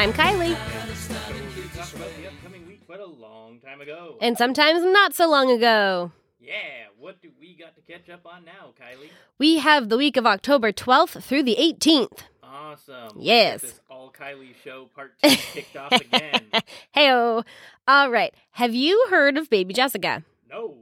I'm 0.00 0.14
Kylie. 0.14 0.48
We 0.48 1.62
talk 1.78 1.94
about 1.94 2.08
the 2.16 2.26
upcoming 2.28 2.66
week 2.66 2.86
quite 2.86 3.00
a 3.00 3.04
long 3.04 3.60
time 3.60 3.82
ago. 3.82 4.16
And 4.22 4.38
sometimes 4.38 4.82
not 4.82 5.12
so 5.12 5.28
long 5.28 5.50
ago. 5.50 6.10
yeah, 6.40 6.54
what 6.98 7.20
do 7.20 7.28
we 7.38 7.54
got 7.54 7.76
to 7.76 7.82
catch 7.82 8.08
up 8.08 8.24
on 8.24 8.46
now, 8.46 8.72
Kylie? 8.80 9.10
We 9.36 9.58
have 9.58 9.90
the 9.90 9.98
week 9.98 10.16
of 10.16 10.24
October 10.24 10.72
12th 10.72 11.22
through 11.22 11.42
the 11.42 11.54
18th. 11.56 12.20
Awesome. 12.42 13.18
Yes. 13.18 13.60
This 13.60 13.80
all 13.90 14.10
Kylie 14.10 14.54
show 14.64 14.88
part 14.94 15.12
two 15.22 15.36
kicked 15.36 15.76
off 15.76 15.92
again. 15.92 16.46
Heyo. 16.96 17.44
All 17.86 18.10
right. 18.10 18.32
Have 18.52 18.74
you 18.74 19.06
heard 19.10 19.36
of 19.36 19.50
baby 19.50 19.74
Jessica? 19.74 20.24
No, 20.50 20.78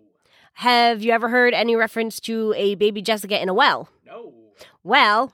Have 0.53 1.03
you 1.03 1.11
ever 1.11 1.29
heard 1.29 1.55
any 1.55 1.75
reference 1.75 2.21
to 2.21 2.55
a 2.57 2.77
baby 2.77 3.03
Jessica 3.03 3.43
in 3.43 3.49
a 3.49 3.55
well? 3.55 3.89
no. 4.07 4.33
Well, 4.85 5.33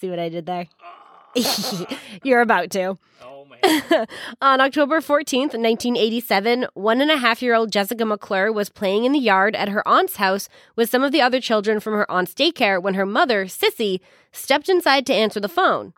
see 0.00 0.10
what 0.10 0.18
I 0.18 0.28
did 0.28 0.46
there? 0.46 0.66
Ah. 0.82 1.03
You're 2.22 2.40
about 2.40 2.70
to. 2.70 2.98
oh 3.22 3.46
man. 3.90 4.06
On 4.40 4.60
October 4.60 5.00
14th, 5.00 5.54
1987, 5.54 6.66
one 6.74 7.00
and 7.00 7.10
a 7.10 7.16
half 7.16 7.42
year 7.42 7.54
old 7.54 7.72
Jessica 7.72 8.04
McClure 8.04 8.52
was 8.52 8.68
playing 8.68 9.04
in 9.04 9.12
the 9.12 9.18
yard 9.18 9.56
at 9.56 9.68
her 9.68 9.86
aunt's 9.86 10.16
house 10.16 10.48
with 10.76 10.90
some 10.90 11.02
of 11.02 11.12
the 11.12 11.20
other 11.20 11.40
children 11.40 11.80
from 11.80 11.94
her 11.94 12.10
aunt's 12.10 12.34
daycare 12.34 12.80
when 12.80 12.94
her 12.94 13.06
mother, 13.06 13.48
Cissy, 13.48 14.00
stepped 14.32 14.68
inside 14.68 15.06
to 15.06 15.14
answer 15.14 15.40
the 15.40 15.48
phone. 15.48 15.92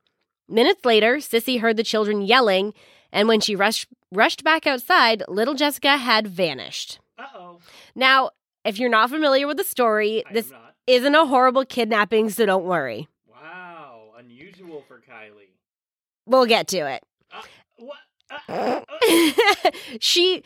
Minutes 0.48 0.84
later, 0.84 1.20
Cissy 1.20 1.59
heard 1.59 1.77
the 1.77 1.83
children 1.83 2.23
yelling, 2.23 2.73
and 3.12 3.27
when 3.29 3.41
she 3.41 3.57
rushed, 3.57 3.89
rushed 4.12 4.45
back 4.45 4.67
outside, 4.67 5.23
little 5.29 5.55
Jessica 5.55 5.97
had 5.97 6.27
vanished. 6.27 7.01
Uh 7.19 7.25
oh. 7.34 7.59
Now, 7.95 8.31
if 8.64 8.79
you're 8.79 8.91
not 8.91 9.11
familiar 9.11 9.47
with 9.47 9.57
the 9.57 9.64
story, 9.64 10.25
I 10.29 10.33
this 10.33 10.53
isn't 10.87 11.14
a 11.14 11.27
horrible 11.27 11.64
kidnapping, 11.64 12.31
so 12.31 12.47
don't 12.47 12.64
worry. 12.64 13.09
Wow, 15.08 15.14
unusual 15.18 15.34
for 15.34 15.40
Kylie. 15.40 15.50
We'll 16.26 16.46
get 16.46 16.68
to 16.68 16.78
it. 16.78 17.02
What? 17.78 17.98
Uh, 18.48 18.80
uh, 18.82 19.70
she 20.00 20.42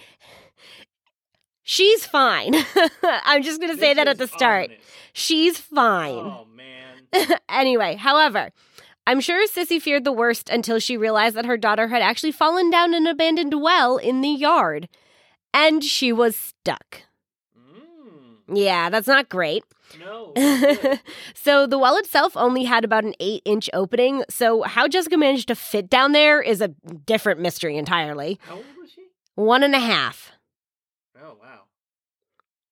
she's 1.62 2.04
fine. 2.06 2.54
I'm 3.02 3.42
just 3.42 3.60
going 3.60 3.72
to 3.74 3.80
say 3.80 3.94
that 3.94 4.08
at 4.08 4.18
the 4.18 4.26
start. 4.26 4.66
ominous. 4.66 4.84
She's 5.12 5.58
fine. 5.58 6.14
Oh 6.18 6.46
man. 6.54 7.38
anyway, 7.48 7.96
however, 7.96 8.50
I'm 9.06 9.20
sure 9.20 9.46
Cissy 9.46 9.78
feared 9.78 10.04
the 10.04 10.12
worst 10.12 10.48
until 10.50 10.78
she 10.78 10.96
realized 10.96 11.34
that 11.36 11.46
her 11.46 11.56
daughter 11.56 11.88
had 11.88 12.02
actually 12.02 12.32
fallen 12.32 12.70
down 12.70 12.94
an 12.94 13.06
abandoned 13.06 13.60
well 13.60 13.96
in 13.96 14.20
the 14.20 14.28
yard. 14.28 14.88
And 15.52 15.82
she 15.82 16.12
was 16.12 16.36
stuck. 16.36 17.02
Mm, 17.58 18.56
Yeah, 18.56 18.88
that's 18.90 19.08
not 19.08 19.28
great. 19.28 19.64
No. 19.98 20.32
so 21.34 21.66
the 21.66 21.78
well 21.78 21.96
itself 21.96 22.36
only 22.36 22.64
had 22.64 22.84
about 22.84 23.04
an 23.04 23.14
eight 23.20 23.42
inch 23.44 23.68
opening. 23.72 24.24
So 24.28 24.62
how 24.62 24.88
Jessica 24.88 25.16
managed 25.16 25.48
to 25.48 25.54
fit 25.54 25.88
down 25.88 26.12
there 26.12 26.40
is 26.40 26.60
a 26.60 26.68
different 26.68 27.40
mystery 27.40 27.76
entirely. 27.76 28.38
How 28.42 28.56
old 28.56 28.64
was 28.80 28.90
she? 28.92 29.02
One 29.34 29.62
and 29.62 29.74
a 29.74 29.80
half. 29.80 30.32
Oh 31.22 31.36
wow. 31.40 31.62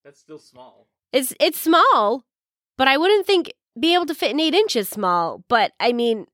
That's 0.05 0.21
still 0.21 0.39
small. 0.39 0.89
It's 1.13 1.33
it's 1.41 1.61
small, 1.61 2.25
but 2.77 2.89
I 2.89 2.97
wouldn't 2.97 3.27
think 3.27 3.53
be 3.79 3.95
able 3.95 4.07
to 4.07 4.15
fit 4.15 4.31
in 4.31 4.41
eight 4.41 4.55
inches 4.55 4.89
small. 4.89 5.43
But 5.49 5.73
I 5.81 5.93
mean, 5.93 6.27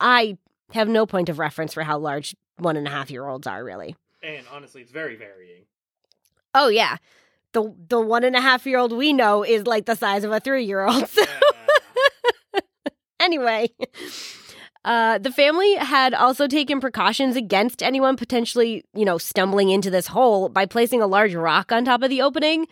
I 0.00 0.38
have 0.72 0.88
no 0.88 1.06
point 1.06 1.28
of 1.28 1.38
reference 1.38 1.74
for 1.74 1.82
how 1.82 1.98
large 1.98 2.34
one 2.58 2.76
and 2.76 2.86
a 2.86 2.90
half 2.90 3.10
year 3.10 3.26
olds 3.26 3.46
are, 3.46 3.62
really. 3.62 3.96
And 4.22 4.46
honestly, 4.52 4.82
it's 4.82 4.92
very 4.92 5.16
varying. 5.16 5.64
Oh 6.54 6.68
yeah, 6.68 6.96
the 7.54 7.74
the 7.88 8.00
one 8.00 8.24
and 8.24 8.36
a 8.36 8.40
half 8.40 8.66
year 8.66 8.78
old 8.78 8.92
we 8.92 9.12
know 9.12 9.42
is 9.42 9.66
like 9.66 9.86
the 9.86 9.94
size 9.96 10.24
of 10.24 10.32
a 10.32 10.40
three 10.40 10.64
year 10.64 10.84
old. 10.84 11.08
So 11.14 11.22
anyway. 13.20 13.70
Uh, 14.84 15.16
the 15.16 15.32
family 15.32 15.74
had 15.76 16.12
also 16.12 16.46
taken 16.46 16.78
precautions 16.78 17.36
against 17.36 17.82
anyone 17.82 18.16
potentially, 18.16 18.84
you 18.94 19.04
know, 19.04 19.16
stumbling 19.16 19.70
into 19.70 19.90
this 19.90 20.08
hole 20.08 20.50
by 20.50 20.66
placing 20.66 21.00
a 21.00 21.06
large 21.06 21.34
rock 21.34 21.72
on 21.72 21.86
top 21.86 22.02
of 22.02 22.10
the 22.10 22.20
opening. 22.20 22.66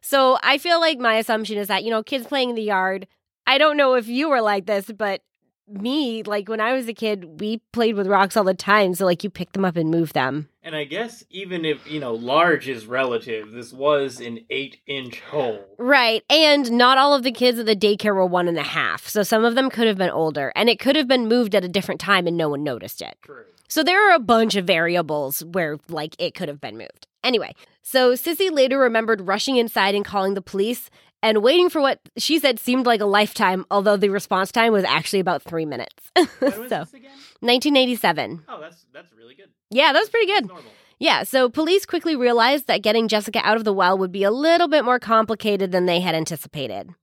So 0.00 0.38
I 0.42 0.58
feel 0.58 0.80
like 0.80 0.98
my 0.98 1.14
assumption 1.16 1.56
is 1.56 1.68
that, 1.68 1.84
you 1.84 1.90
know, 1.90 2.02
kids 2.02 2.26
playing 2.26 2.50
in 2.50 2.56
the 2.56 2.62
yard, 2.62 3.06
I 3.46 3.58
don't 3.58 3.76
know 3.76 3.94
if 3.94 4.08
you 4.08 4.28
were 4.28 4.40
like 4.40 4.66
this, 4.66 4.90
but 4.90 5.20
me, 5.68 6.22
like 6.22 6.48
when 6.48 6.60
I 6.60 6.72
was 6.72 6.88
a 6.88 6.94
kid, 6.94 7.40
we 7.40 7.58
played 7.72 7.96
with 7.96 8.06
rocks 8.06 8.36
all 8.36 8.44
the 8.44 8.54
time. 8.54 8.94
So, 8.94 9.04
like, 9.04 9.24
you 9.24 9.30
pick 9.30 9.52
them 9.52 9.64
up 9.64 9.76
and 9.76 9.90
move 9.90 10.12
them. 10.12 10.48
And 10.62 10.74
I 10.74 10.84
guess 10.84 11.24
even 11.30 11.64
if, 11.64 11.88
you 11.90 12.00
know, 12.00 12.12
large 12.14 12.68
is 12.68 12.86
relative, 12.86 13.52
this 13.52 13.72
was 13.72 14.20
an 14.20 14.40
eight 14.50 14.80
inch 14.86 15.20
hole. 15.20 15.64
Right. 15.78 16.22
And 16.30 16.72
not 16.72 16.98
all 16.98 17.14
of 17.14 17.22
the 17.22 17.32
kids 17.32 17.58
at 17.58 17.66
the 17.66 17.76
daycare 17.76 18.14
were 18.14 18.26
one 18.26 18.48
and 18.48 18.58
a 18.58 18.62
half. 18.62 19.08
So, 19.08 19.22
some 19.22 19.44
of 19.44 19.54
them 19.54 19.70
could 19.70 19.86
have 19.86 19.98
been 19.98 20.10
older 20.10 20.52
and 20.54 20.68
it 20.68 20.78
could 20.78 20.96
have 20.96 21.08
been 21.08 21.28
moved 21.28 21.54
at 21.54 21.64
a 21.64 21.68
different 21.68 22.00
time 22.00 22.26
and 22.26 22.36
no 22.36 22.48
one 22.48 22.62
noticed 22.62 23.02
it. 23.02 23.16
True. 23.22 23.44
So 23.68 23.82
there 23.82 24.10
are 24.10 24.14
a 24.14 24.20
bunch 24.20 24.54
of 24.54 24.64
variables 24.64 25.44
where, 25.44 25.78
like, 25.88 26.14
it 26.18 26.34
could 26.34 26.48
have 26.48 26.60
been 26.60 26.78
moved. 26.78 27.06
Anyway, 27.24 27.52
so 27.82 28.14
Cissy 28.14 28.50
later 28.50 28.78
remembered 28.78 29.26
rushing 29.26 29.56
inside 29.56 29.96
and 29.96 30.04
calling 30.04 30.34
the 30.34 30.42
police 30.42 30.90
and 31.26 31.42
waiting 31.42 31.68
for 31.68 31.80
what 31.80 31.98
she 32.16 32.38
said 32.38 32.60
seemed 32.60 32.86
like 32.86 33.00
a 33.00 33.04
lifetime, 33.06 33.66
although 33.68 33.96
the 33.96 34.10
response 34.10 34.52
time 34.52 34.72
was 34.72 34.84
actually 34.84 35.18
about 35.18 35.42
three 35.42 35.66
minutes. 35.66 35.94
So, 36.40 36.50
this 36.50 36.94
again? 36.94 37.10
1987. 37.40 38.44
Oh, 38.48 38.60
that's 38.60 38.86
that's 38.92 39.12
really 39.12 39.34
good. 39.34 39.48
Yeah, 39.70 39.92
that 39.92 39.98
was 39.98 40.08
pretty 40.08 40.26
good. 40.26 40.46
normal. 40.46 40.70
Yeah, 40.98 41.24
so 41.24 41.48
police 41.50 41.84
quickly 41.84 42.16
realized 42.16 42.68
that 42.68 42.82
getting 42.82 43.08
Jessica 43.08 43.40
out 43.44 43.56
of 43.56 43.64
the 43.64 43.72
well 43.72 43.98
would 43.98 44.12
be 44.12 44.22
a 44.22 44.30
little 44.30 44.68
bit 44.68 44.84
more 44.84 44.98
complicated 44.98 45.72
than 45.72 45.86
they 45.86 46.00
had 46.00 46.14
anticipated. 46.14 46.94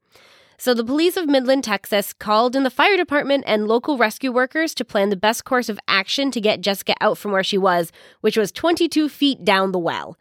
So 0.57 0.73
the 0.73 0.83
police 0.85 1.17
of 1.17 1.27
Midland, 1.27 1.63
Texas 1.63 2.13
called 2.13 2.55
in 2.55 2.63
the 2.63 2.69
fire 2.69 2.95
department 2.97 3.43
and 3.45 3.67
local 3.67 3.97
rescue 3.97 4.31
workers 4.31 4.73
to 4.75 4.85
plan 4.85 5.09
the 5.09 5.15
best 5.17 5.43
course 5.43 5.67
of 5.69 5.79
action 5.87 6.31
to 6.31 6.41
get 6.41 6.61
Jessica 6.61 6.95
out 7.01 7.17
from 7.17 7.31
where 7.33 7.43
she 7.43 7.57
was, 7.57 7.91
which 8.21 8.37
was 8.37 8.51
22 8.51 9.09
feet 9.09 9.43
down 9.43 9.73
the 9.73 9.79
well. 9.79 10.17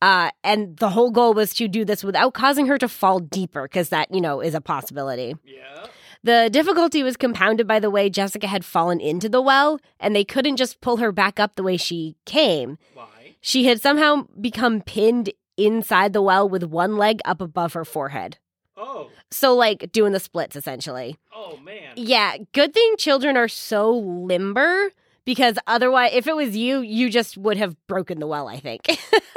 Uh, 0.00 0.30
and 0.44 0.76
the 0.76 0.90
whole 0.90 1.10
goal 1.10 1.34
was 1.34 1.52
to 1.54 1.68
do 1.68 1.84
this 1.84 2.04
without 2.04 2.34
causing 2.34 2.66
her 2.66 2.78
to 2.78 2.88
fall 2.88 3.18
deeper, 3.18 3.62
because 3.62 3.88
that, 3.88 4.12
you 4.14 4.20
know, 4.20 4.40
is 4.40 4.54
a 4.54 4.60
possibility. 4.60 5.34
Yeah. 5.44 5.86
The 6.22 6.48
difficulty 6.50 7.02
was 7.02 7.16
compounded 7.16 7.66
by 7.66 7.78
the 7.80 7.90
way 7.90 8.10
Jessica 8.10 8.46
had 8.46 8.64
fallen 8.64 9.00
into 9.00 9.28
the 9.28 9.40
well, 9.40 9.80
and 10.00 10.14
they 10.14 10.24
couldn't 10.24 10.56
just 10.56 10.80
pull 10.80 10.98
her 10.98 11.12
back 11.12 11.38
up 11.38 11.54
the 11.54 11.62
way 11.62 11.76
she 11.76 12.16
came. 12.24 12.78
Why? 12.94 13.36
She 13.40 13.66
had 13.66 13.80
somehow 13.80 14.26
become 14.40 14.80
pinned 14.80 15.30
inside 15.56 16.12
the 16.12 16.22
well 16.22 16.48
with 16.48 16.64
one 16.64 16.96
leg 16.96 17.20
up 17.24 17.40
above 17.40 17.72
her 17.72 17.84
forehead. 17.84 18.38
Oh. 18.76 19.10
So, 19.30 19.54
like 19.54 19.90
doing 19.92 20.12
the 20.12 20.20
splits 20.20 20.56
essentially. 20.56 21.18
Oh 21.34 21.56
man. 21.58 21.94
Yeah, 21.96 22.36
good 22.52 22.72
thing 22.72 22.94
children 22.96 23.36
are 23.36 23.48
so 23.48 23.90
limber 23.90 24.90
because 25.28 25.58
otherwise, 25.66 26.12
if 26.14 26.26
it 26.26 26.34
was 26.34 26.56
you, 26.56 26.80
you 26.80 27.10
just 27.10 27.36
would 27.36 27.58
have 27.58 27.76
broken 27.86 28.18
the 28.18 28.26
well, 28.26 28.48
I 28.48 28.60
think. 28.60 28.88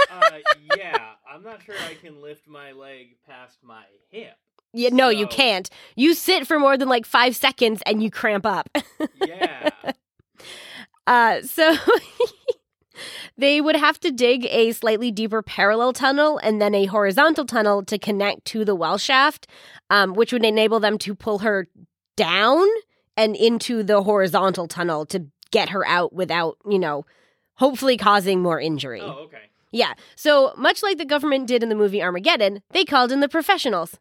uh, 0.10 0.22
yeah. 0.78 0.98
I'm 1.30 1.44
not 1.44 1.62
sure 1.64 1.76
I 1.86 1.96
can 1.96 2.22
lift 2.22 2.48
my 2.48 2.72
leg 2.72 3.18
past 3.28 3.58
my 3.62 3.84
hip. 4.08 4.36
yeah, 4.72 4.88
no, 4.94 5.10
you 5.10 5.28
can't. 5.28 5.70
You 5.98 6.14
sit 6.14 6.48
for 6.48 6.58
more 6.58 6.78
than 6.78 6.88
like 6.88 7.06
five 7.06 7.36
seconds 7.36 7.82
and 7.86 8.02
you 8.02 8.10
cramp 8.10 8.46
up. 8.46 8.70
Yeah. 9.26 9.70
Uh, 11.08 11.42
so 11.42 11.76
they 13.38 13.60
would 13.60 13.76
have 13.76 14.00
to 14.00 14.12
dig 14.12 14.46
a 14.46 14.72
slightly 14.72 15.12
deeper 15.12 15.42
parallel 15.42 15.92
tunnel 15.92 16.38
and 16.38 16.62
then 16.62 16.76
a 16.76 16.86
horizontal 16.86 17.44
tunnel 17.44 17.84
to 17.84 17.98
connect 17.98 18.46
to 18.46 18.64
the 18.64 18.76
well 18.76 19.00
shaft, 19.00 19.48
um, 19.90 20.14
which 20.14 20.32
would 20.32 20.46
enable 20.46 20.80
them 20.80 21.00
to 21.00 21.16
pull 21.16 21.40
her 21.40 21.68
down 22.16 22.66
and 23.18 23.36
into 23.36 23.82
the 23.82 24.04
horizontal 24.04 24.68
tunnel 24.68 25.08
to 25.08 25.26
get 25.52 25.70
her 25.70 25.86
out 25.88 26.14
without, 26.14 26.58
you 26.68 26.80
know, 26.80 27.06
hopefully 27.56 27.98
causing 27.98 28.42
more 28.42 28.60
injury. 28.60 29.02
oh, 29.02 29.26
okay. 29.26 29.38
Yeah. 29.72 29.94
So 30.16 30.54
much 30.58 30.84
like 30.84 30.98
the 30.98 31.06
government 31.06 31.48
did 31.48 31.64
in 31.64 31.70
the 31.70 31.76
movie 31.76 32.02
Armageddon, 32.04 32.62
they 32.72 32.84
called 32.86 33.12
in 33.12 33.20
the 33.22 33.30
professionals. 33.30 34.00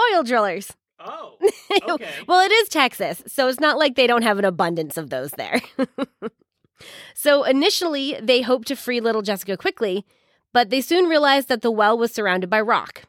Oil 0.00 0.22
drillers. 0.22 0.72
Oh. 1.00 1.36
Okay. 1.88 2.08
well, 2.26 2.40
it 2.44 2.50
is 2.50 2.68
Texas, 2.68 3.22
so 3.26 3.46
it's 3.46 3.60
not 3.60 3.78
like 3.78 3.94
they 3.94 4.06
don't 4.06 4.22
have 4.22 4.38
an 4.38 4.44
abundance 4.44 4.96
of 4.96 5.10
those 5.10 5.30
there. 5.32 5.60
so 7.14 7.44
initially, 7.44 8.16
they 8.20 8.42
hoped 8.42 8.68
to 8.68 8.76
free 8.76 9.00
little 9.00 9.22
Jessica 9.22 9.56
quickly, 9.56 10.04
but 10.52 10.70
they 10.70 10.80
soon 10.80 11.08
realized 11.08 11.48
that 11.48 11.62
the 11.62 11.70
well 11.70 11.96
was 11.96 12.12
surrounded 12.12 12.50
by 12.50 12.60
rock. 12.60 13.02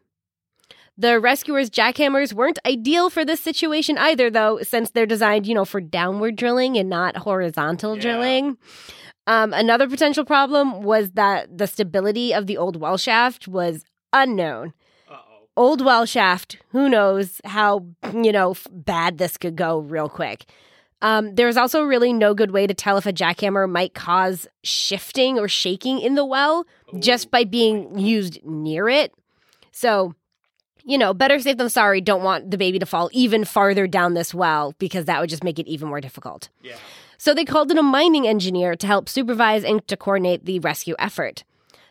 The 0.99 1.17
rescuers' 1.19 1.69
jackhammers 1.69 2.33
weren't 2.33 2.59
ideal 2.65 3.09
for 3.09 3.23
this 3.23 3.39
situation 3.39 3.97
either, 3.97 4.29
though, 4.29 4.59
since 4.61 4.91
they're 4.91 5.05
designed, 5.05 5.47
you 5.47 5.55
know, 5.55 5.63
for 5.63 5.79
downward 5.79 6.35
drilling 6.35 6.77
and 6.77 6.89
not 6.89 7.15
horizontal 7.17 7.95
Yeah. 7.95 8.01
drilling. 8.01 8.57
Um, 9.25 9.53
another 9.53 9.87
potential 9.87 10.25
problem 10.25 10.81
was 10.83 11.11
that 11.11 11.57
the 11.57 11.67
stability 11.67 12.33
of 12.33 12.47
the 12.47 12.57
old 12.57 12.75
well 12.75 12.97
shaft 12.97 13.47
was 13.47 13.85
unknown. 14.11 14.73
Uh 15.09 15.13
oh. 15.13 15.47
Old 15.55 15.85
well 15.85 16.05
shaft, 16.05 16.57
who 16.71 16.89
knows 16.89 17.39
how, 17.45 17.85
you 18.13 18.31
know, 18.33 18.51
f- 18.51 18.67
bad 18.69 19.19
this 19.19 19.37
could 19.37 19.55
go 19.55 19.79
real 19.79 20.09
quick. 20.09 20.45
Um, 21.01 21.35
there's 21.35 21.55
also 21.55 21.83
really 21.83 22.11
no 22.11 22.33
good 22.33 22.51
way 22.51 22.67
to 22.67 22.73
tell 22.73 22.97
if 22.97 23.05
a 23.05 23.13
jackhammer 23.13 23.69
might 23.69 23.93
cause 23.93 24.47
shifting 24.63 25.39
or 25.39 25.47
shaking 25.47 25.99
in 26.01 26.15
the 26.15 26.25
well 26.25 26.65
just 26.99 27.31
by 27.31 27.45
being 27.45 27.97
used 27.97 28.43
near 28.43 28.89
it. 28.89 29.13
So, 29.71 30.13
you 30.89 30.97
know, 30.97 31.13
better 31.13 31.39
safe 31.39 31.57
than 31.57 31.69
sorry. 31.69 32.01
Don't 32.01 32.23
want 32.23 32.49
the 32.49 32.57
baby 32.57 32.79
to 32.79 32.85
fall 32.85 33.09
even 33.13 33.45
farther 33.45 33.87
down 33.87 34.15
this 34.15 34.33
well 34.33 34.73
because 34.79 35.05
that 35.05 35.21
would 35.21 35.29
just 35.29 35.43
make 35.43 35.59
it 35.59 35.67
even 35.67 35.87
more 35.87 36.01
difficult. 36.01 36.49
Yeah. 36.61 36.75
So 37.17 37.33
they 37.33 37.45
called 37.45 37.69
in 37.69 37.77
a 37.77 37.83
mining 37.83 38.27
engineer 38.27 38.75
to 38.75 38.87
help 38.87 39.07
supervise 39.07 39.63
and 39.63 39.85
to 39.87 39.97
coordinate 39.97 40.45
the 40.45 40.59
rescue 40.59 40.95
effort. 40.97 41.43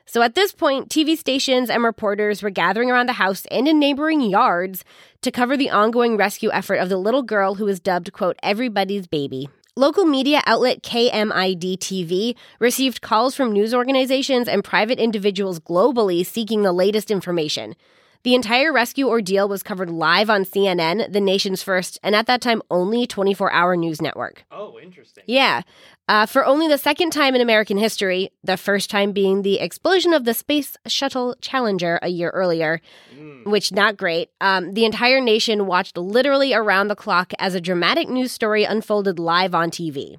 So 0.04 0.22
at 0.22 0.34
this 0.34 0.52
point, 0.52 0.88
TV 0.88 1.18
stations 1.18 1.68
and 1.68 1.84
reporters 1.84 2.42
were 2.42 2.48
gathering 2.48 2.90
around 2.90 3.08
the 3.08 3.12
house 3.12 3.44
and 3.50 3.68
in 3.68 3.78
neighboring 3.78 4.22
yards 4.22 4.82
to 5.20 5.30
cover 5.30 5.54
the 5.54 5.68
ongoing 5.68 6.16
rescue 6.16 6.50
effort 6.50 6.76
of 6.76 6.88
the 6.88 6.96
little 6.96 7.22
girl 7.22 7.56
who 7.56 7.66
was 7.66 7.78
dubbed, 7.78 8.12
quote, 8.14 8.38
everybody's 8.42 9.06
baby. 9.06 9.50
Local 9.76 10.06
media 10.06 10.40
outlet 10.46 10.82
KMID 10.82 11.76
TV 11.78 12.34
received 12.58 13.02
calls 13.02 13.36
from 13.36 13.52
news 13.52 13.74
organizations 13.74 14.48
and 14.48 14.64
private 14.64 14.98
individuals 14.98 15.60
globally 15.60 16.24
seeking 16.26 16.62
the 16.62 16.72
latest 16.72 17.10
information. 17.10 17.76
The 18.24 18.34
entire 18.34 18.72
rescue 18.72 19.06
ordeal 19.08 19.48
was 19.48 19.62
covered 19.62 19.90
live 19.90 20.28
on 20.28 20.44
CNN, 20.44 21.12
the 21.12 21.20
nation's 21.20 21.62
first, 21.62 21.98
and 22.02 22.14
at 22.16 22.26
that 22.26 22.40
time 22.40 22.60
only 22.70 23.06
24 23.06 23.52
hour 23.52 23.76
news 23.76 24.02
network. 24.02 24.44
Oh, 24.50 24.78
interesting. 24.82 25.24
Yeah. 25.26 25.62
Uh, 26.08 26.26
for 26.26 26.44
only 26.44 26.66
the 26.66 26.78
second 26.78 27.10
time 27.10 27.34
in 27.34 27.40
American 27.40 27.76
history, 27.76 28.30
the 28.42 28.56
first 28.56 28.90
time 28.90 29.12
being 29.12 29.42
the 29.42 29.60
explosion 29.60 30.12
of 30.12 30.24
the 30.24 30.34
Space 30.34 30.76
Shuttle 30.86 31.36
Challenger 31.40 31.98
a 32.02 32.08
year 32.08 32.30
earlier, 32.30 32.80
Mm. 33.14 33.46
which 33.46 33.72
not 33.72 33.96
great. 33.96 34.30
Um, 34.40 34.74
the 34.74 34.84
entire 34.84 35.20
nation 35.20 35.66
watched 35.66 35.96
literally 35.96 36.52
around 36.54 36.88
the 36.88 36.96
clock 36.96 37.32
as 37.38 37.54
a 37.54 37.60
dramatic 37.60 38.08
news 38.08 38.32
story 38.32 38.64
unfolded 38.64 39.18
live 39.18 39.54
on 39.54 39.70
TV. 39.70 40.16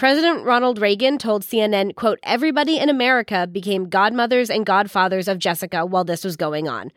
President 0.00 0.46
Ronald 0.46 0.78
Reagan 0.78 1.18
told 1.18 1.42
CNN, 1.42 1.94
quote, 1.94 2.18
everybody 2.22 2.78
in 2.78 2.88
America 2.88 3.46
became 3.46 3.86
godmothers 3.90 4.48
and 4.48 4.64
godfathers 4.64 5.28
of 5.28 5.38
Jessica 5.38 5.84
while 5.84 6.04
this 6.04 6.24
was 6.24 6.38
going 6.38 6.68
on. 6.68 6.90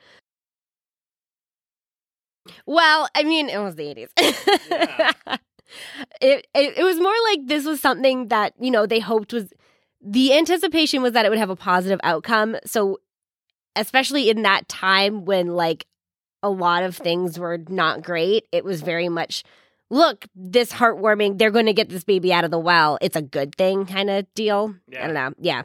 Well, 2.65 3.09
I 3.13 3.23
mean, 3.23 3.49
it 3.49 3.57
was 3.57 3.75
the 3.75 3.83
80s. 3.83 4.07
Yeah. 4.69 5.11
it, 6.21 6.47
it 6.55 6.77
it 6.77 6.83
was 6.85 6.97
more 6.97 7.13
like 7.29 7.39
this 7.45 7.65
was 7.65 7.81
something 7.81 8.29
that, 8.29 8.53
you 8.57 8.71
know, 8.71 8.85
they 8.85 9.01
hoped 9.01 9.33
was 9.33 9.51
the 10.01 10.33
anticipation 10.33 11.01
was 11.01 11.11
that 11.11 11.25
it 11.25 11.29
would 11.29 11.39
have 11.39 11.49
a 11.49 11.57
positive 11.57 11.99
outcome. 12.03 12.55
So 12.65 12.99
especially 13.75 14.29
in 14.29 14.43
that 14.43 14.69
time 14.69 15.25
when 15.25 15.47
like 15.47 15.85
a 16.41 16.49
lot 16.49 16.83
of 16.83 16.95
things 16.95 17.37
were 17.37 17.59
not 17.67 18.01
great, 18.01 18.45
it 18.53 18.63
was 18.63 18.81
very 18.81 19.09
much 19.09 19.43
look, 19.93 20.25
this 20.35 20.71
heartwarming, 20.73 21.37
they're 21.37 21.51
going 21.51 21.67
to 21.67 21.73
get 21.73 21.89
this 21.89 22.03
baby 22.03 22.33
out 22.33 22.43
of 22.43 22.51
the 22.51 22.59
well. 22.59 22.97
It's 22.99 23.15
a 23.15 23.21
good 23.21 23.55
thing 23.55 23.85
kind 23.85 24.09
of 24.09 24.25
deal. 24.33 24.75
I 24.97 25.05
don't 25.05 25.13
know. 25.13 25.33
Yeah. 25.39 25.63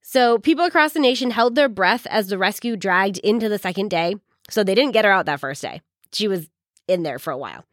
So 0.00 0.38
people 0.38 0.64
across 0.64 0.94
the 0.94 1.00
nation 1.00 1.30
held 1.30 1.54
their 1.54 1.68
breath 1.68 2.06
as 2.06 2.28
the 2.28 2.38
rescue 2.38 2.76
dragged 2.76 3.18
into 3.18 3.48
the 3.48 3.58
second 3.58 3.90
day. 3.90 4.16
So 4.48 4.64
they 4.64 4.74
didn't 4.74 4.92
get 4.92 5.04
her 5.04 5.10
out 5.10 5.26
that 5.26 5.40
first 5.40 5.62
day. 5.62 5.82
She 6.12 6.26
was 6.26 6.48
in 6.88 7.02
there 7.02 7.18
for 7.18 7.30
a 7.32 7.38
while. 7.38 7.64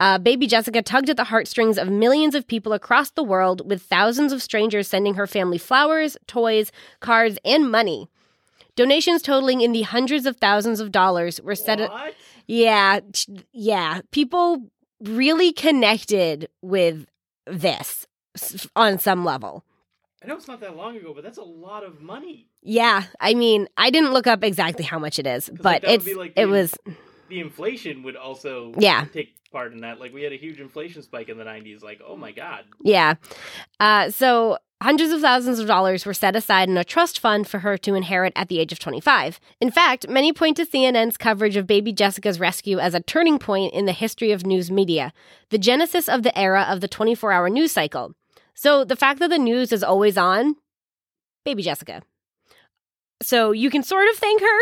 Uh, 0.00 0.16
baby 0.16 0.46
Jessica 0.46 0.80
tugged 0.80 1.10
at 1.10 1.16
the 1.16 1.24
heartstrings 1.24 1.76
of 1.76 1.88
millions 1.88 2.34
of 2.34 2.46
people 2.46 2.72
across 2.72 3.10
the 3.10 3.22
world, 3.22 3.68
with 3.68 3.82
thousands 3.82 4.32
of 4.32 4.42
strangers 4.42 4.88
sending 4.88 5.14
her 5.14 5.26
family 5.26 5.58
flowers, 5.58 6.16
toys, 6.26 6.72
cards, 7.00 7.36
and 7.44 7.70
money. 7.70 8.08
Donations 8.76 9.22
totaling 9.22 9.60
in 9.60 9.72
the 9.72 9.82
hundreds 9.82 10.24
of 10.24 10.36
thousands 10.36 10.78
of 10.78 10.92
dollars 10.92 11.40
were 11.40 11.56
set. 11.56 11.80
What? 11.80 12.14
Yeah, 12.46 13.00
yeah. 13.52 14.02
People 14.12 14.70
really 15.00 15.52
connected 15.52 16.48
with 16.62 17.06
this 17.46 18.06
on 18.76 18.98
some 18.98 19.24
level. 19.24 19.64
I 20.22 20.26
know 20.26 20.34
it's 20.36 20.48
not 20.48 20.60
that 20.60 20.76
long 20.76 20.96
ago, 20.96 21.12
but 21.14 21.22
that's 21.22 21.38
a 21.38 21.42
lot 21.44 21.84
of 21.84 22.00
money. 22.00 22.48
Yeah, 22.62 23.04
I 23.20 23.34
mean, 23.34 23.68
I 23.76 23.90
didn't 23.90 24.12
look 24.12 24.26
up 24.26 24.42
exactly 24.42 24.84
how 24.84 24.98
much 24.98 25.18
it 25.18 25.26
is, 25.26 25.48
but 25.48 25.84
like, 25.84 25.84
it's 25.84 26.14
like 26.16 26.32
it 26.36 26.46
the- 26.46 26.50
was 26.50 26.74
The 27.28 27.40
inflation 27.40 28.02
would 28.04 28.16
also 28.16 28.72
Yeah. 28.78 29.04
take 29.12 29.34
part 29.52 29.72
in 29.72 29.82
that. 29.82 30.00
Like 30.00 30.12
we 30.12 30.22
had 30.22 30.32
a 30.32 30.36
huge 30.36 30.60
inflation 30.60 31.02
spike 31.02 31.28
in 31.28 31.38
the 31.38 31.44
'90s. 31.44 31.82
Like, 31.82 32.00
oh 32.06 32.16
my 32.16 32.32
god. 32.32 32.64
yeah. 32.82 33.14
Uh, 33.78 34.10
so 34.10 34.58
hundreds 34.82 35.12
of 35.12 35.20
thousands 35.20 35.58
of 35.58 35.66
dollars 35.66 36.06
were 36.06 36.14
set 36.14 36.36
aside 36.36 36.68
in 36.68 36.76
a 36.76 36.84
trust 36.84 37.18
fund 37.18 37.48
for 37.48 37.60
her 37.60 37.76
to 37.78 37.94
inherit 37.94 38.32
at 38.36 38.48
the 38.48 38.58
age 38.58 38.72
of 38.72 38.78
25. 38.78 39.40
In 39.60 39.70
fact, 39.70 40.08
many 40.08 40.32
point 40.32 40.56
to 40.56 40.66
CNN's 40.66 41.16
coverage 41.16 41.56
of 41.56 41.66
baby 41.66 41.92
Jessica's 41.92 42.38
rescue 42.38 42.78
as 42.78 42.94
a 42.94 43.00
turning 43.00 43.38
point 43.38 43.74
in 43.74 43.86
the 43.86 43.92
history 43.92 44.30
of 44.30 44.46
news 44.46 44.70
media, 44.70 45.12
the 45.50 45.58
genesis 45.58 46.08
of 46.08 46.22
the 46.22 46.36
era 46.38 46.66
of 46.68 46.80
the 46.80 46.88
24-hour 46.88 47.50
news 47.50 47.72
cycle. 47.72 48.14
So 48.54 48.84
the 48.84 48.96
fact 48.96 49.20
that 49.20 49.30
the 49.30 49.38
news 49.38 49.72
is 49.72 49.82
always 49.82 50.16
on, 50.16 50.56
baby 51.44 51.62
Jessica. 51.62 52.02
So 53.22 53.52
you 53.52 53.70
can 53.70 53.82
sort 53.82 54.08
of 54.08 54.16
thank 54.16 54.40
her. 54.40 54.58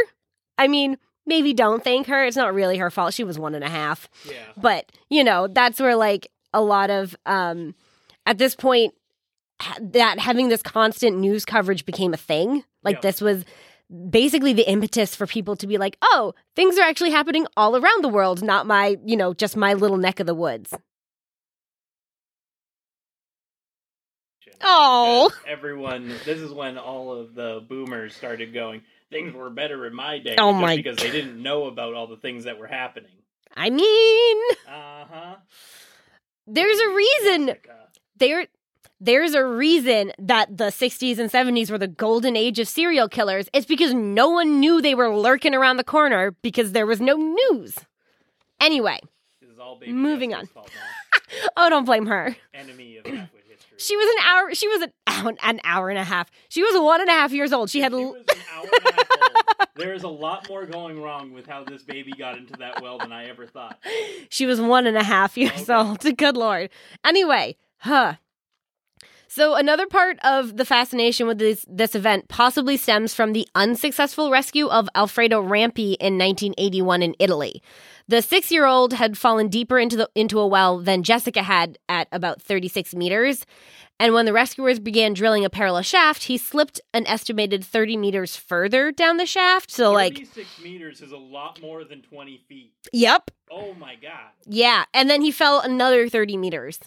I 0.58 0.68
mean, 0.68 0.96
maybe 1.26 1.52
don't 1.52 1.84
thank 1.84 2.06
her. 2.06 2.24
It's 2.24 2.36
not 2.36 2.54
really 2.54 2.78
her 2.78 2.90
fault. 2.90 3.12
She 3.12 3.24
was 3.24 3.38
one 3.38 3.54
and 3.54 3.64
a 3.64 3.68
half. 3.68 4.08
Yeah. 4.26 4.34
But, 4.56 4.90
you 5.10 5.24
know, 5.24 5.46
that's 5.46 5.78
where 5.78 5.96
like 5.96 6.30
a 6.54 6.62
lot 6.62 6.88
of 6.88 7.14
um 7.26 7.74
at 8.24 8.38
this 8.38 8.54
point 8.54 8.94
that 9.80 10.18
having 10.18 10.48
this 10.48 10.62
constant 10.62 11.18
news 11.18 11.44
coverage 11.44 11.86
became 11.86 12.12
a 12.14 12.18
thing. 12.18 12.64
Like 12.82 13.02
this 13.02 13.20
was 13.20 13.44
basically 14.10 14.52
the 14.52 14.68
impetus 14.68 15.14
for 15.14 15.26
people 15.26 15.56
to 15.56 15.66
be 15.66 15.78
like, 15.78 15.96
"Oh, 16.02 16.34
things 16.54 16.78
are 16.78 16.82
actually 16.82 17.10
happening 17.10 17.46
all 17.56 17.76
around 17.76 18.02
the 18.04 18.08
world, 18.08 18.42
not 18.42 18.66
my, 18.66 18.96
you 19.04 19.16
know, 19.16 19.34
just 19.34 19.56
my 19.56 19.74
little 19.74 19.96
neck 19.96 20.20
of 20.20 20.26
the 20.26 20.34
woods." 20.34 20.74
Oh. 24.62 25.30
Everyone. 25.46 26.08
This 26.24 26.40
is 26.40 26.50
when 26.52 26.78
all 26.78 27.12
of 27.12 27.34
the 27.34 27.64
boomers 27.68 28.14
started 28.14 28.54
going. 28.54 28.82
Things 29.10 29.34
were 29.34 29.50
better 29.50 29.86
in 29.86 29.94
my 29.94 30.18
day. 30.18 30.36
Oh 30.38 30.52
my 30.52 30.76
Because 30.76 30.96
they 30.96 31.10
didn't 31.10 31.40
know 31.40 31.66
about 31.66 31.94
all 31.94 32.06
the 32.06 32.16
things 32.16 32.44
that 32.44 32.58
were 32.58 32.66
happening. 32.66 33.10
I 33.54 33.70
mean, 33.70 34.42
Uh 34.68 35.04
huh. 35.10 35.36
there's 36.46 36.78
a 36.78 36.88
reason 36.90 37.54
there 38.16 38.46
there's 39.00 39.34
a 39.34 39.44
reason 39.44 40.12
that 40.18 40.56
the 40.56 40.66
60s 40.66 41.18
and 41.18 41.30
70s 41.30 41.70
were 41.70 41.78
the 41.78 41.86
golden 41.88 42.36
age 42.36 42.58
of 42.58 42.68
serial 42.68 43.08
killers. 43.08 43.48
It's 43.52 43.66
because 43.66 43.92
no 43.94 44.30
one 44.30 44.58
knew 44.60 44.80
they 44.80 44.94
were 44.94 45.14
lurking 45.14 45.54
around 45.54 45.76
the 45.76 45.84
corner 45.84 46.30
because 46.42 46.72
there 46.72 46.86
was 46.86 47.00
no 47.00 47.16
news. 47.16 47.76
Anyway, 48.60 48.98
This 49.40 49.50
is 49.50 49.58
all 49.58 49.78
baby 49.78 49.92
Moving 49.92 50.32
on. 50.34 50.48
oh, 51.56 51.68
don't 51.68 51.84
blame 51.84 52.06
her. 52.06 52.36
Enemy 52.54 52.98
of 52.98 53.04
history. 53.06 53.28
She 53.78 53.96
was 53.96 54.08
an 54.16 54.24
hour. 54.28 54.54
She 54.54 54.68
was 54.68 54.82
an 54.82 54.92
hour, 55.06 55.34
an 55.42 55.60
hour 55.64 55.90
and 55.90 55.98
a 55.98 56.04
half. 56.04 56.30
She 56.48 56.62
was 56.62 56.80
one 56.80 57.00
and 57.02 57.10
a 57.10 57.12
half 57.12 57.32
years 57.32 57.52
old. 57.52 57.68
She 57.68 57.80
had. 57.80 57.92
She 57.92 57.98
l- 58.02 58.12
was 58.12 58.24
an 58.30 58.36
hour 58.54 58.62
and 58.64 58.72
a 58.72 58.92
half 58.92 59.10
old. 59.10 59.22
There 59.76 59.92
is 59.92 60.04
a 60.04 60.08
lot 60.08 60.48
more 60.48 60.64
going 60.64 61.02
wrong 61.02 61.34
with 61.34 61.46
how 61.46 61.62
this 61.62 61.82
baby 61.82 62.12
got 62.12 62.38
into 62.38 62.54
that 62.60 62.80
well 62.80 62.96
than 62.96 63.12
I 63.12 63.26
ever 63.26 63.46
thought. 63.46 63.78
She 64.30 64.46
was 64.46 64.58
one 64.58 64.86
and 64.86 64.96
a 64.96 65.02
half 65.02 65.36
years 65.36 65.68
Okay. 65.68 65.74
old. 65.74 66.16
Good 66.16 66.34
lord. 66.34 66.70
Anyway, 67.04 67.56
huh. 67.80 68.14
So 69.36 69.54
another 69.54 69.86
part 69.86 70.18
of 70.24 70.56
the 70.56 70.64
fascination 70.64 71.26
with 71.26 71.36
this 71.36 71.66
this 71.68 71.94
event 71.94 72.28
possibly 72.28 72.78
stems 72.78 73.12
from 73.12 73.34
the 73.34 73.46
unsuccessful 73.54 74.30
rescue 74.30 74.66
of 74.66 74.88
Alfredo 74.94 75.42
Rampi 75.42 75.94
in 76.00 76.16
1981 76.16 77.02
in 77.02 77.14
Italy. 77.18 77.62
The 78.08 78.22
six-year-old 78.22 78.94
had 78.94 79.18
fallen 79.18 79.48
deeper 79.48 79.78
into 79.78 79.94
the 79.94 80.08
into 80.14 80.40
a 80.40 80.46
well 80.46 80.78
than 80.78 81.02
Jessica 81.02 81.42
had 81.42 81.76
at 81.86 82.08
about 82.12 82.40
36 82.40 82.94
meters. 82.94 83.44
And 84.00 84.14
when 84.14 84.24
the 84.24 84.32
rescuers 84.32 84.78
began 84.78 85.12
drilling 85.12 85.44
a 85.44 85.50
parallel 85.50 85.82
shaft, 85.82 86.22
he 86.22 86.38
slipped 86.38 86.80
an 86.94 87.06
estimated 87.06 87.62
30 87.62 87.98
meters 87.98 88.36
further 88.36 88.90
down 88.90 89.18
the 89.18 89.26
shaft. 89.26 89.70
So, 89.70 89.92
like, 89.92 90.14
36 90.14 90.48
meters 90.62 91.02
is 91.02 91.12
a 91.12 91.18
lot 91.18 91.60
more 91.60 91.84
than 91.84 92.00
20 92.00 92.42
feet. 92.48 92.72
yep, 92.90 93.30
Oh 93.50 93.74
my 93.74 93.96
god. 93.96 94.30
Yeah, 94.46 94.86
and 94.94 95.10
then 95.10 95.20
he 95.20 95.30
fell 95.30 95.60
another 95.60 96.08
30 96.08 96.38
meters. 96.38 96.78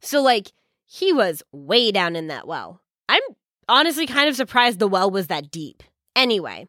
So, 0.00 0.22
like, 0.22 0.52
he 0.88 1.12
was 1.12 1.42
way 1.52 1.92
down 1.92 2.16
in 2.16 2.28
that 2.28 2.48
well. 2.48 2.80
I'm 3.08 3.22
honestly 3.68 4.06
kind 4.06 4.28
of 4.28 4.36
surprised 4.36 4.78
the 4.78 4.88
well 4.88 5.10
was 5.10 5.26
that 5.26 5.50
deep. 5.50 5.82
Anyway, 6.16 6.66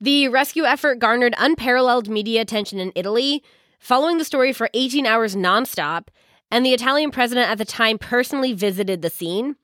the 0.00 0.28
rescue 0.28 0.64
effort 0.64 0.98
garnered 0.98 1.34
unparalleled 1.38 2.08
media 2.08 2.42
attention 2.42 2.78
in 2.78 2.92
Italy, 2.94 3.42
following 3.80 4.18
the 4.18 4.24
story 4.24 4.52
for 4.52 4.68
18 4.74 5.06
hours 5.06 5.34
nonstop, 5.34 6.08
and 6.50 6.66
the 6.66 6.74
Italian 6.74 7.10
president 7.10 7.50
at 7.50 7.56
the 7.56 7.64
time 7.64 7.98
personally 7.98 8.52
visited 8.52 9.00
the 9.00 9.10
scene. 9.10 9.56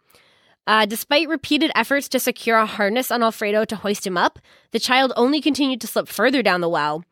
Uh, 0.66 0.87
despite 0.87 1.28
repeated 1.28 1.70
efforts 1.75 2.08
to 2.08 2.18
secure 2.18 2.56
a 2.56 2.66
harness 2.66 3.11
on 3.11 3.23
Alfredo 3.23 3.64
to 3.66 3.76
hoist 3.76 4.06
him 4.06 4.16
up, 4.16 4.38
the 4.70 4.78
child 4.78 5.12
only 5.16 5.40
continued 5.40 5.80
to 5.82 5.87
slip 5.87 6.08
further 6.08 6.42
down 6.42 6.61
the 6.61 6.68
well. 6.68 7.04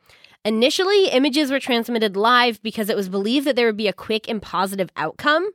Initially, 0.45 1.09
images 1.09 1.51
were 1.51 1.61
transmitted 1.61 2.17
live 2.17 2.63
because 2.63 2.89
it 2.89 2.97
was 2.97 3.09
believed 3.09 3.47
that 3.47 3.57
there 3.57 3.67
would 3.67 3.77
be 3.77 3.89
a 3.89 3.93
quick 3.93 4.29
and 4.29 4.41
positive 4.41 4.91
outcome. 4.97 5.51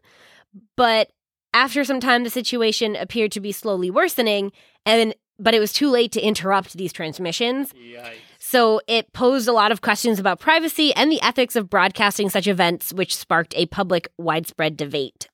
But 0.75 1.12
after 1.53 1.84
some 1.84 2.00
time, 2.00 2.24
the 2.24 2.29
situation 2.29 2.96
appeared 2.96 3.31
to 3.34 3.39
be 3.39 3.51
slowly 3.51 3.89
worsening, 3.91 4.51
and 4.86 5.13
but 5.39 5.55
it 5.55 5.60
was 5.60 5.74
too 5.74 5.89
late 5.89 6.12
to 6.12 6.22
interrupt 6.22 6.74
these 6.74 6.93
transmissions. 6.93 7.74
Yikes. 7.74 8.13
So 8.38 8.81
it 8.88 9.12
posed 9.13 9.48
a 9.48 9.53
lot 9.53 9.72
of 9.72 9.81
questions 9.81 10.20
about 10.20 10.39
privacy 10.39 10.93
and 10.93 11.12
the 11.12 11.22
ethics 11.22 11.55
of 11.55 11.70
broadcasting 11.70 12.29
such 12.29 12.48
events, 12.48 12.93
which 12.93 13.15
sparked 13.15 13.53
a 13.55 13.65
public 13.67 14.08
widespread 14.17 14.77
debate. 14.77 15.29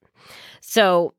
So 0.61 1.13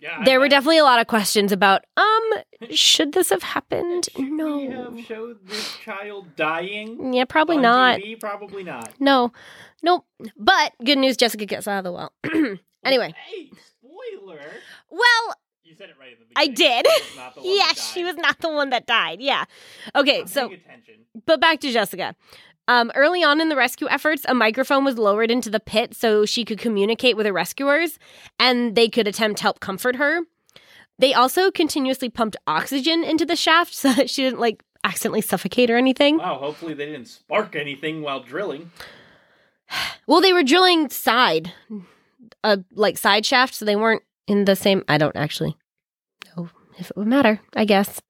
Yeah, 0.00 0.18
I 0.20 0.24
there 0.24 0.38
were 0.40 0.48
definitely 0.48 0.78
a 0.78 0.84
lot 0.84 1.00
of 1.00 1.06
questions 1.06 1.50
about, 1.52 1.84
um, 1.96 2.22
should 2.70 3.12
this 3.12 3.30
have 3.30 3.42
happened? 3.42 4.08
Should 4.14 4.30
no. 4.30 4.56
we 4.58 4.66
have 4.66 5.00
showed 5.06 5.46
this 5.46 5.76
child 5.78 6.36
dying? 6.36 7.14
Yeah, 7.14 7.24
probably 7.24 7.58
not. 7.58 8.00
TV? 8.00 8.18
Probably 8.20 8.64
not. 8.64 8.92
No, 9.00 9.32
nope. 9.82 10.04
But 10.36 10.72
good 10.84 10.98
news 10.98 11.16
Jessica 11.16 11.46
gets 11.46 11.66
out 11.66 11.78
of 11.78 11.84
the 11.84 11.92
well. 11.92 12.12
Anyway. 12.84 13.14
Hey, 13.26 13.50
spoiler. 13.78 14.40
Well, 14.90 15.36
You 15.64 15.74
said 15.74 15.88
it 15.90 15.96
right 15.98 16.12
in 16.12 16.18
the 16.18 16.26
I 16.36 16.46
did. 16.48 16.86
She 16.86 17.02
was 17.02 17.16
not 17.16 17.34
the 17.34 17.40
one 17.40 17.48
that 17.48 17.54
yes, 17.56 17.92
she 17.92 18.04
was 18.04 18.16
not 18.16 18.38
the 18.40 18.48
one 18.50 18.70
that 18.70 18.86
died. 18.86 19.20
Yeah. 19.20 19.44
Okay, 19.94 20.20
I'm 20.20 20.26
so 20.26 20.46
attention. 20.46 20.94
but 21.26 21.40
back 21.40 21.60
to 21.60 21.70
Jessica. 21.72 22.14
Um, 22.68 22.92
early 22.94 23.24
on 23.24 23.40
in 23.40 23.48
the 23.48 23.56
rescue 23.56 23.88
efforts, 23.88 24.24
a 24.28 24.34
microphone 24.34 24.84
was 24.84 24.96
lowered 24.96 25.30
into 25.30 25.50
the 25.50 25.58
pit 25.60 25.94
so 25.94 26.24
she 26.24 26.44
could 26.44 26.58
communicate 26.58 27.16
with 27.16 27.26
the 27.26 27.32
rescuers 27.32 27.98
and 28.38 28.76
they 28.76 28.88
could 28.88 29.08
attempt 29.08 29.38
to 29.38 29.42
help 29.42 29.58
comfort 29.60 29.96
her. 29.96 30.20
They 30.98 31.12
also 31.12 31.50
continuously 31.50 32.08
pumped 32.08 32.36
oxygen 32.46 33.02
into 33.02 33.26
the 33.26 33.34
shaft 33.34 33.74
so 33.74 33.92
that 33.94 34.08
she 34.08 34.22
didn't 34.22 34.38
like 34.38 34.62
accidentally 34.84 35.20
suffocate 35.22 35.70
or 35.70 35.76
anything. 35.76 36.18
Wow, 36.18 36.38
hopefully 36.38 36.74
they 36.74 36.86
didn't 36.86 37.06
spark 37.08 37.56
anything 37.56 38.02
while 38.02 38.20
drilling. 38.22 38.70
Well, 40.06 40.20
they 40.20 40.32
were 40.34 40.42
drilling 40.42 40.90
side, 40.90 41.52
uh, 42.44 42.58
like 42.72 42.98
side 42.98 43.26
shaft, 43.26 43.54
so 43.54 43.64
they 43.64 43.76
weren't 43.76 44.02
in 44.26 44.44
the 44.44 44.56
same. 44.56 44.84
I 44.88 44.98
don't 44.98 45.16
actually 45.16 45.56
know 46.36 46.50
if 46.78 46.90
it 46.90 46.96
would 46.96 47.06
matter. 47.06 47.40
I 47.54 47.64
guess. 47.64 48.00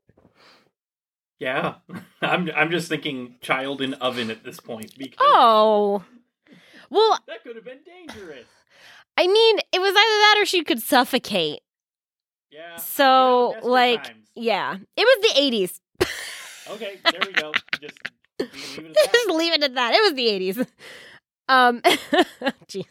Yeah, 1.38 1.74
I'm. 2.22 2.50
I'm 2.54 2.70
just 2.70 2.88
thinking 2.88 3.36
child 3.40 3.82
in 3.82 3.94
oven 3.94 4.30
at 4.30 4.44
this 4.44 4.60
point 4.60 4.96
because 4.96 5.18
Oh, 5.20 6.04
well, 6.90 7.18
that 7.26 7.42
could 7.42 7.56
have 7.56 7.64
been 7.64 7.80
dangerous. 7.84 8.46
I 9.16 9.26
mean, 9.26 9.58
it 9.72 9.80
was 9.80 9.90
either 9.90 9.96
that 9.96 10.36
or 10.40 10.46
she 10.46 10.64
could 10.64 10.80
suffocate. 10.80 11.60
Yeah. 12.50 12.76
So, 12.76 13.52
desperate 13.54 13.70
like, 13.70 14.04
times. 14.04 14.28
Yeah, 14.34 14.76
it 14.96 15.02
was 15.02 15.32
the 15.32 15.40
eighties. 15.40 15.80
Okay, 16.70 16.98
there 17.10 17.20
we 17.26 17.32
go. 17.32 17.52
Just 17.80 18.78
leave 18.78 18.94
Just 18.94 19.30
leave 19.30 19.52
it 19.52 19.62
at 19.62 19.74
that. 19.74 19.94
It 19.94 20.02
was 20.02 20.14
the 20.14 20.28
eighties. 20.28 20.58
Um, 21.48 21.80
jeez. 22.66 22.84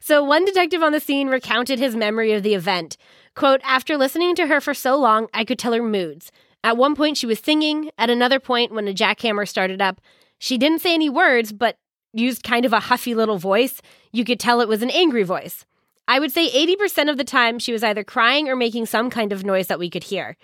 So 0.00 0.24
one 0.24 0.44
detective 0.44 0.82
on 0.82 0.92
the 0.92 1.00
scene 1.00 1.28
recounted 1.28 1.78
his 1.78 1.94
memory 1.94 2.32
of 2.32 2.42
the 2.42 2.54
event. 2.54 2.96
Quote, 3.34 3.60
after 3.64 3.96
listening 3.96 4.34
to 4.36 4.46
her 4.46 4.60
for 4.60 4.74
so 4.74 4.96
long, 4.96 5.28
I 5.32 5.44
could 5.44 5.58
tell 5.58 5.72
her 5.72 5.82
moods. 5.82 6.32
At 6.62 6.76
one 6.76 6.94
point, 6.94 7.16
she 7.16 7.26
was 7.26 7.38
singing. 7.38 7.90
At 7.96 8.10
another 8.10 8.40
point, 8.40 8.72
when 8.72 8.88
a 8.88 8.94
jackhammer 8.94 9.48
started 9.48 9.80
up, 9.80 10.00
she 10.38 10.58
didn't 10.58 10.80
say 10.80 10.94
any 10.94 11.08
words, 11.08 11.52
but 11.52 11.76
used 12.12 12.42
kind 12.42 12.64
of 12.64 12.72
a 12.72 12.80
huffy 12.80 13.14
little 13.14 13.38
voice. 13.38 13.80
You 14.12 14.24
could 14.24 14.40
tell 14.40 14.60
it 14.60 14.68
was 14.68 14.82
an 14.82 14.90
angry 14.90 15.22
voice. 15.22 15.64
I 16.08 16.18
would 16.18 16.32
say 16.32 16.50
80% 16.50 17.08
of 17.08 17.16
the 17.16 17.24
time, 17.24 17.58
she 17.58 17.72
was 17.72 17.84
either 17.84 18.02
crying 18.02 18.48
or 18.48 18.56
making 18.56 18.86
some 18.86 19.10
kind 19.10 19.32
of 19.32 19.44
noise 19.44 19.68
that 19.68 19.78
we 19.78 19.88
could 19.88 20.04
hear. 20.04 20.36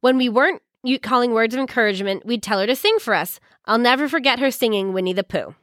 When 0.00 0.16
we 0.16 0.28
weren't 0.28 0.62
calling 1.02 1.32
words 1.32 1.54
of 1.54 1.60
encouragement, 1.60 2.24
we'd 2.24 2.42
tell 2.42 2.60
her 2.60 2.66
to 2.66 2.76
sing 2.76 2.98
for 3.00 3.14
us. 3.14 3.40
I'll 3.64 3.78
never 3.78 4.08
forget 4.08 4.38
her 4.38 4.52
singing 4.52 4.92
Winnie 4.92 5.12
the 5.12 5.24
Pooh. 5.24 5.56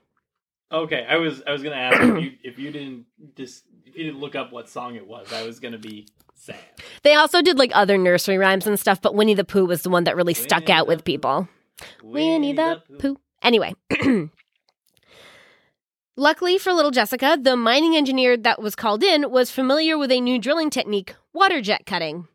Okay, 0.72 1.06
I 1.08 1.18
was. 1.18 1.44
I 1.46 1.52
was 1.52 1.62
gonna 1.62 1.76
ask 1.76 2.02
if 2.02 2.24
you 2.24 2.32
if 2.44 2.60
you 2.60 2.72
didn't 2.72 3.06
just 3.36 3.64
if 3.86 3.96
you 3.96 4.06
didn't 4.06 4.20
look 4.20 4.36
up 4.36 4.52
what 4.52 4.68
song 4.70 4.96
it 4.96 5.08
was. 5.08 5.32
I 5.32 5.46
was 5.46 5.60
gonna 5.60 5.78
be 5.78 6.08
sad. 6.34 6.58
They 7.04 7.14
also 7.14 7.42
did 7.42 7.58
like 7.58 7.72
other 7.74 7.98
nursery 7.98 8.38
rhymes 8.38 8.66
and 8.66 8.80
stuff, 8.80 9.02
but 9.02 9.14
Winnie 9.16 9.36
the 9.36 9.44
Pooh 9.44 9.66
was 9.66 9.84
the 9.84 9.90
one 9.90 10.06
that 10.06 10.16
really 10.16 10.34
stuck 10.34 10.70
out 10.70 10.88
with 10.88 11.00
Pooh. 11.00 11.04
people. 11.04 11.48
Winnie 12.04 12.54
the 12.54 12.82
Pooh. 13.00 13.18
Anyway. 13.44 13.74
Luckily 16.18 16.58
for 16.58 16.72
little 16.72 16.92
Jessica, 16.92 17.38
the 17.40 17.58
mining 17.58 17.98
engineer 17.98 18.38
that 18.38 18.62
was 18.62 18.74
called 18.74 19.04
in 19.04 19.30
was 19.30 19.52
familiar 19.52 19.98
with 19.98 20.12
a 20.14 20.22
new 20.22 20.40
drilling 20.40 20.70
technique, 20.70 21.14
water 21.34 21.62
jet 21.62 21.86
cutting. 21.86 22.30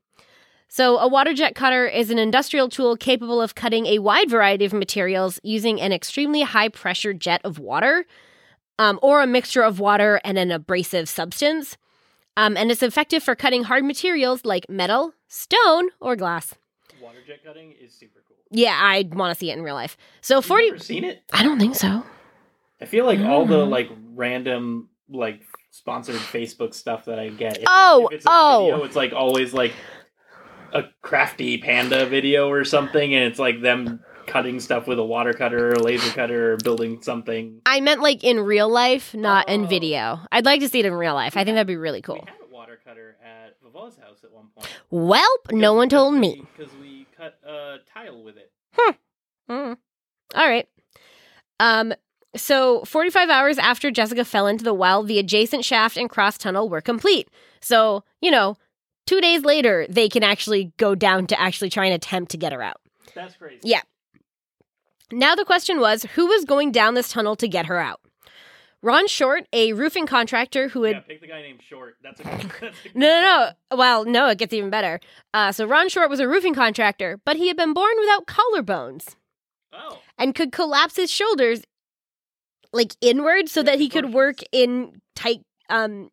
So, 0.73 0.99
a 0.99 1.09
water 1.09 1.35
jet 1.35 1.57
cutter 1.57 1.85
is 1.89 2.11
an 2.11 2.19
industrial 2.21 2.69
tool 2.69 2.97
capable 2.97 3.43
of 3.43 3.57
cutting 3.57 3.87
a 3.87 3.99
wide 3.99 4.31
variety 4.31 4.65
of 4.65 4.73
materials 4.73 5.41
using 5.43 5.81
an 5.81 5.93
extremely 5.93 6.43
high 6.43 6.69
pressure 6.69 7.13
jet 7.13 7.41
of 7.43 7.59
water 7.59 8.07
um, 8.79 9.01
or 9.03 9.21
a 9.21 9.27
mixture 9.27 9.63
of 9.63 9.81
water 9.81 10.21
and 10.23 10.39
an 10.39 10.53
abrasive 10.53 11.09
substance. 11.09 11.77
Um, 12.37 12.57
and 12.57 12.71
it's 12.71 12.85
effective 12.85 13.21
for 13.21 13.35
cutting 13.35 13.65
hard 13.65 13.85
materials 13.85 14.45
like 14.45 14.71
metal, 14.71 15.13
stone, 15.27 15.89
or 15.99 16.15
glass. 16.15 16.55
Water 17.03 17.19
jet 17.27 17.45
cutting 17.45 17.73
is 17.73 17.93
super 17.93 18.21
cool. 18.29 18.37
Yeah, 18.53 18.79
I 18.81 19.09
want 19.11 19.35
to 19.35 19.39
see 19.39 19.51
it 19.51 19.59
in 19.59 19.65
real 19.65 19.75
life. 19.75 19.97
So, 20.21 20.37
You've 20.37 20.45
40. 20.45 20.67
never 20.67 20.79
seen 20.79 21.03
it? 21.03 21.23
I 21.33 21.43
don't 21.43 21.59
think 21.59 21.75
so. 21.75 22.05
I 22.81 22.85
feel 22.85 23.07
like 23.07 23.19
all 23.19 23.45
the 23.45 23.67
Mm. 23.67 23.71
like 23.71 23.91
random 24.15 24.89
like 25.09 25.43
sponsored 25.73 26.15
Facebook 26.15 26.75
stuff 26.75 27.07
that 27.07 27.19
I 27.19 27.29
get. 27.31 27.59
If, 27.59 27.65
Oh, 27.67 28.07
if 28.13 28.19
it's 28.19 28.27
a 28.27 28.29
oh. 28.31 28.61
video, 28.71 28.85
it's 28.85 28.95
like 28.97 29.13
always 29.13 29.53
like 29.53 29.73
a 30.73 30.85
crafty 31.03 31.59
panda 31.59 32.07
video 32.07 32.49
or 32.49 32.65
something, 32.65 33.15
and 33.15 33.25
it's 33.25 33.39
like 33.39 33.61
them 33.63 34.01
cutting 34.27 34.61
stuff 34.61 34.87
with 34.87 34.99
a 34.99 35.05
water 35.05 35.33
cutter 35.33 35.71
or 35.71 35.73
a 35.73 35.83
laser 35.83 36.11
cutter 36.13 36.53
or 36.53 36.57
building 36.59 37.03
something. 37.03 37.61
I 37.67 37.81
meant 37.81 38.01
like 38.01 38.23
in 38.23 38.39
real 38.41 38.69
life, 38.69 39.13
not 39.15 39.49
in 39.49 39.65
Oh. 39.65 39.69
video. 39.69 40.21
I'd 40.31 40.45
like 40.45 40.61
to 40.61 40.69
see 40.69 40.79
it 40.81 40.87
in 40.87 40.95
real 40.95 41.15
life. 41.15 41.37
I 41.37 41.43
think 41.45 41.57
that'd 41.57 41.67
be 41.67 41.77
really 41.77 42.01
cool. 42.03 42.17
We 42.25 42.31
had 42.31 42.49
a 42.49 42.55
water 42.55 42.79
cutter 42.85 43.17
at 43.25 43.57
Vava's 43.63 43.97
house 43.99 44.23
at 44.23 44.31
one 44.33 44.47
point. 44.55 44.69
Welp, 44.93 45.53
no 45.53 45.75
one 45.75 45.89
told 45.89 46.15
me. 46.15 46.45
because 46.57 46.73
we 46.81 47.07
cut 47.17 47.39
a 47.45 47.79
tile 47.93 48.23
with 48.23 48.37
it. 48.37 48.53
Mm. 49.51 49.77
All 50.37 50.47
right. 50.49 50.69
Um. 51.59 51.93
So, 52.37 52.85
45 52.85 53.29
hours 53.29 53.59
after 53.59 53.91
Jessica 53.91 54.25
fell 54.25 54.47
into 54.47 54.63
the 54.63 54.73
well, 54.73 55.03
the 55.03 55.19
adjacent 55.19 55.65
shaft 55.65 55.97
and 55.97 56.09
cross 56.09 56.39
tunnel 56.39 56.69
were 56.69 56.81
complete. 56.81 57.29
So, 57.61 58.05
you 58.21 58.31
know, 58.31 58.57
two 59.07 59.21
days 59.21 59.43
later, 59.45 59.87
they 59.89 60.09
can 60.09 60.23
actually 60.23 60.73
go 60.77 60.95
down 60.95 61.27
to 61.29 61.41
actually 61.41 61.71
try 61.71 61.87
and 61.87 61.95
attempt 61.95 62.31
to 62.33 62.37
get 62.37 62.53
her 62.53 62.63
out. 62.63 62.81
That's 63.15 63.35
crazy. 63.37 63.61
Yeah. 63.65 63.83
Now, 65.13 65.35
the 65.35 65.45
question 65.45 65.81
was 65.81 66.05
who 66.15 66.27
was 66.27 66.45
going 66.45 66.71
down 66.73 66.95
this 66.95 67.11
tunnel 67.11 67.35
to 67.37 67.49
get 67.49 67.67
her 67.67 67.79
out? 67.79 68.01
Ron 68.83 69.07
Short, 69.09 69.47
a 69.53 69.75
roofing 69.75 70.07
contractor 70.07 70.69
who 70.69 70.85
had 70.85 70.97
Yeah, 70.97 71.01
pick 71.01 71.21
the 71.21 71.27
guy 71.27 71.43
named 71.43 71.61
Short. 71.63 71.97
That's 72.03 72.21
a 72.21 72.23
good. 72.23 72.51
That's 72.61 72.77
a 72.95 72.99
No, 72.99 73.07
no, 73.09 73.51
no. 73.71 73.77
Well, 73.77 74.05
no, 74.07 74.29
it 74.29 74.39
gets 74.39 74.55
even 74.55 74.71
better. 74.71 75.01
Uh, 75.35 75.53
so 75.53 75.67
Ron 75.67 75.89
Short 75.91 76.09
was 76.09 76.21
a 76.21 76.29
roofing 76.29 76.55
contractor, 76.55 77.21
but 77.27 77.37
he 77.37 77.49
had 77.49 77.57
been 77.57 77.75
born 77.75 77.95
without 77.99 78.27
collarbones 78.27 79.17
Oh, 79.73 79.99
and 80.19 80.35
could 80.35 80.51
collapse 80.51 80.97
his 80.97 81.11
shoulders 81.11 81.63
like 82.73 82.95
inward 83.01 83.49
so 83.49 83.63
that 83.63 83.79
he 83.79 83.89
could 83.89 84.15
work 84.15 84.39
in 84.53 85.01
tight 85.15 85.43
um 85.69 86.11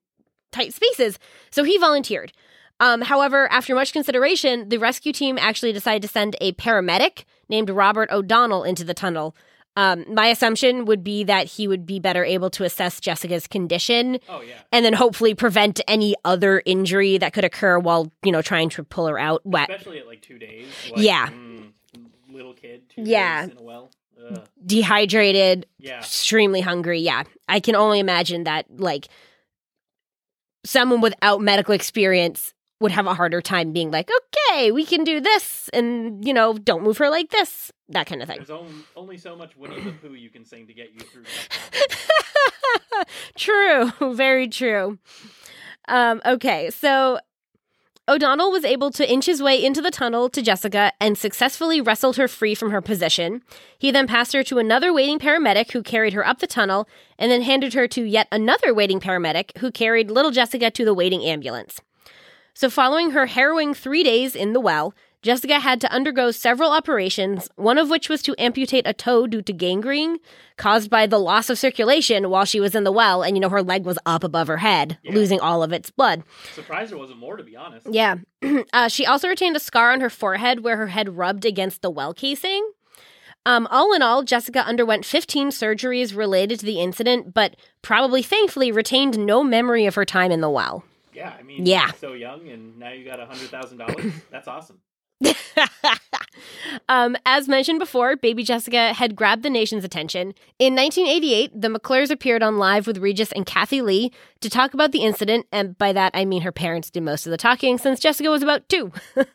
tight 0.52 0.74
spaces. 0.74 1.20
So 1.52 1.64
he 1.64 1.78
volunteered. 1.78 2.34
Um, 2.80 3.02
however, 3.02 3.52
after 3.52 3.74
much 3.74 3.92
consideration, 3.94 4.70
the 4.70 4.78
rescue 4.78 5.12
team 5.12 5.38
actually 5.40 5.74
decided 5.74 6.02
to 6.04 6.08
send 6.08 6.36
a 6.42 6.52
paramedic 6.54 7.24
named 7.50 7.70
Robert 7.70 8.12
O'Donnell 8.12 8.64
into 8.64 8.84
the 8.84 8.94
tunnel. 8.94 9.36
Um, 9.76 10.06
my 10.12 10.28
assumption 10.28 10.86
would 10.86 11.04
be 11.04 11.24
that 11.26 11.46
he 11.46 11.68
would 11.68 11.86
be 11.86 12.00
better 12.00 12.24
able 12.26 12.50
to 12.52 12.64
assess 12.64 13.00
Jessica's 13.00 13.46
condition 13.46 14.18
oh 14.28 14.42
yeah. 14.42 14.56
and 14.72 14.84
then 14.84 14.94
hopefully 14.94 15.36
prevent 15.36 15.80
any 15.88 16.16
other 16.26 16.64
injury 16.66 17.20
that 17.20 17.32
could 17.34 17.44
occur 17.46 17.78
while 17.78 18.12
you 18.24 18.32
know 18.32 18.42
trying 18.42 18.70
to 18.70 18.84
pull 18.84 19.06
her 19.06 19.20
out 19.20 19.46
wet 19.46 19.70
Especially 19.70 20.00
at 20.00 20.08
like 20.08 20.24
two 20.24 20.40
days. 20.40 20.66
Yeah. 20.96 21.28
mm, 21.28 21.72
little 22.32 22.54
kid. 22.56 22.90
Two 22.90 23.04
Yeah. 23.06 23.46
Days 23.46 23.52
in 23.56 23.58
a 23.60 23.64
well. 23.64 23.92
Dehydrated 24.66 25.68
Yeah. 25.78 26.00
extremely 26.00 26.60
hungry 26.62 27.00
yeah 27.00 27.24
i 27.48 27.60
can 27.60 27.76
only 27.76 28.00
imagine 28.00 28.46
that 28.46 28.66
like 28.78 29.08
someone 30.66 31.02
without 31.02 31.40
medical 31.40 31.74
experience 31.74 32.54
would 32.80 32.92
have 32.92 33.08
a 33.08 33.14
harder 33.14 33.42
time 33.42 33.72
being 33.72 33.92
like 33.92 34.10
okay 34.10 34.72
we 34.72 34.86
can 34.86 35.04
do 35.04 35.20
this 35.20 35.70
and 35.74 36.26
you 36.26 36.34
know 36.34 36.54
don't 36.54 36.84
move 36.84 36.98
her 36.98 37.10
like 37.10 37.30
this 37.30 37.72
that 37.90 38.08
kind 38.08 38.22
of 38.22 38.28
thing 38.28 38.38
There's 38.38 38.50
on, 38.50 38.84
only 38.96 39.18
so 39.18 39.36
much 39.36 39.56
Winnie 39.58 39.82
the 39.82 39.92
Pooh 39.92 40.14
you 40.14 40.30
can 40.30 40.46
sing 40.46 40.68
to 40.68 40.74
get 40.74 40.92
you 40.94 41.00
through. 41.00 41.24
true 43.38 44.14
very 44.14 44.48
true 44.48 44.98
um 45.88 46.22
okay 46.26 46.70
so 46.70 47.20
O'Donnell 48.10 48.54
was 48.54 48.64
able 48.64 48.90
to 48.92 49.12
inch 49.12 49.26
his 49.26 49.44
way 49.44 49.62
into 49.62 49.82
the 49.82 49.92
tunnel 49.92 50.30
to 50.30 50.42
Jessica 50.42 50.94
and 51.02 51.18
successfully 51.18 51.82
wrestled 51.82 52.16
her 52.16 52.30
free 52.30 52.56
from 52.56 52.72
her 52.72 52.80
position. 52.80 53.42
He 53.78 53.92
then 53.92 54.08
passed 54.08 54.32
her 54.32 54.44
to 54.44 54.60
another 54.60 54.94
waiting 54.94 55.20
paramedic 55.20 55.74
who 55.74 55.84
carried 55.84 56.14
her 56.14 56.26
up 56.26 56.40
the 56.40 56.48
tunnel 56.48 56.88
and 57.20 57.30
then 57.30 57.42
handed 57.42 57.74
her 57.74 57.86
to 57.90 58.04
yet 58.04 58.30
another 58.32 58.74
waiting 58.74 59.02
paramedic 59.02 59.58
who 59.58 59.72
carried 59.72 60.10
little 60.10 60.32
Jessica 60.32 60.72
to 60.72 60.86
the 60.86 60.94
waiting 60.94 61.26
ambulance. 61.26 61.82
So, 62.58 62.72
following 62.72 63.12
her 63.12 63.28
harrowing 63.28 63.76
three 63.76 64.04
days 64.04 64.36
in 64.36 64.54
the 64.54 64.60
well, 64.60 64.96
Jessica 65.22 65.60
had 65.60 65.80
to 65.82 65.92
undergo 65.94 66.32
several 66.32 66.72
operations, 66.72 67.48
one 67.56 67.78
of 67.78 67.92
which 67.92 68.10
was 68.10 68.24
to 68.24 68.34
amputate 68.42 68.88
a 68.88 68.94
toe 68.94 69.28
due 69.28 69.44
to 69.44 69.54
gangrene 69.54 70.18
caused 70.58 70.90
by 70.90 71.06
the 71.06 71.20
loss 71.20 71.52
of 71.52 71.60
circulation 71.60 72.32
while 72.32 72.46
she 72.46 72.60
was 72.60 72.74
in 72.74 72.84
the 72.84 72.92
well, 72.92 73.22
and 73.22 73.38
you 73.38 73.42
know, 73.42 73.50
her 73.50 73.62
leg 73.62 73.86
was 73.86 74.00
up 74.08 74.24
above 74.24 74.48
her 74.48 74.58
head, 74.58 74.98
Yeah. 75.04 75.14
losing 75.14 75.40
all 75.40 75.62
of 75.62 75.72
its 75.72 75.92
blood. 75.92 76.24
Surprised 76.56 76.90
there 76.90 76.98
wasn't 76.98 77.20
more, 77.20 77.38
to 77.38 77.44
be 77.44 77.56
honest. 77.56 77.86
Yeah. 77.92 78.16
uh, 78.74 78.88
she 78.88 79.06
also 79.06 79.28
retained 79.28 79.56
a 79.56 79.60
scar 79.60 79.92
on 79.92 80.02
her 80.02 80.10
forehead 80.10 80.64
where 80.64 80.78
her 80.78 80.88
head 80.88 81.16
rubbed 81.16 81.46
against 81.46 81.84
the 81.84 81.92
well 81.92 82.16
casing. 82.16 82.68
Um, 83.46 83.68
all 83.70 83.94
in 83.94 84.02
all, 84.02 84.24
Jessica 84.24 84.66
underwent 84.66 85.06
15 85.06 85.50
surgeries 85.50 86.18
related 86.18 86.60
to 86.62 86.66
the 86.66 86.82
incident, 86.82 87.36
but 87.36 87.56
probably 87.84 88.24
thankfully 88.24 88.72
retained 88.72 89.20
no 89.20 89.44
memory 89.44 89.86
of 89.86 89.94
her 89.94 90.06
time 90.06 90.32
in 90.32 90.42
the 90.42 90.50
well. 90.50 90.84
Yeah, 91.18 91.34
I 91.38 91.42
mean, 91.42 91.66
Yeah. 91.66 91.92
so 91.94 92.14
young, 92.14 92.48
and 92.48 92.78
now 92.78 92.92
you 92.92 93.04
got 93.04 93.20
a 93.20 93.26
hundred 93.26 93.50
thousand 93.50 93.80
dollars. 93.80 94.14
That's 94.32 94.48
awesome. 94.48 94.80
um, 96.90 97.18
as 97.26 97.48
mentioned 97.48 97.80
before, 97.80 98.16
baby 98.16 98.44
Jessica 98.44 98.94
had 98.94 99.16
grabbed 99.16 99.42
the 99.42 99.50
nation's 99.50 99.84
attention. 99.84 100.36
In 100.60 100.76
1988, 100.76 101.60
the 101.60 101.70
McClures 101.70 102.12
appeared 102.12 102.44
on 102.44 102.60
Live 102.60 102.86
with 102.86 103.00
Regis 103.00 103.32
and 103.32 103.44
Kathie 103.44 103.82
Lee 103.82 104.12
to 104.42 104.50
talk 104.50 104.76
about 104.76 104.92
the 104.92 105.00
incident, 105.00 105.48
and 105.52 105.76
by 105.80 105.92
that 105.92 106.12
I 106.14 106.24
mean 106.24 106.44
her 106.44 106.52
parents 106.52 106.92
did 106.92 107.02
most 107.02 107.26
of 107.26 107.32
the 107.32 107.38
talking 107.38 107.80
since 107.80 108.00
Jessica 108.00 108.30
was 108.30 108.44
about 108.44 108.70
two. 108.70 108.92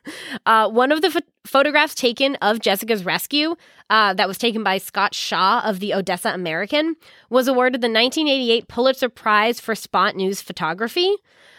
uh, 0.47 0.69
one 0.71 0.93
of 0.93 1.03
the 1.03 1.11
ph- 1.11 1.25
photographs 1.45 1.97
taken 1.97 2.37
of 2.37 2.61
Jessica's 2.61 3.05
rescue, 3.05 3.57
uh, 3.91 4.15
that 4.15 4.29
was 4.29 4.39
taken 4.39 4.63
by 4.63 4.79
Scott 4.79 5.15
Shaw 5.17 5.63
of 5.65 5.81
the 5.81 5.95
Odessa 5.95 6.31
American, 6.31 6.95
was 7.29 7.49
awarded 7.49 7.81
the 7.81 7.89
1988 7.89 8.69
Pulitzer 8.69 9.09
Prize 9.09 9.59
for 9.59 9.75
Spot 9.75 10.15
News 10.15 10.41
Photography. 10.41 11.13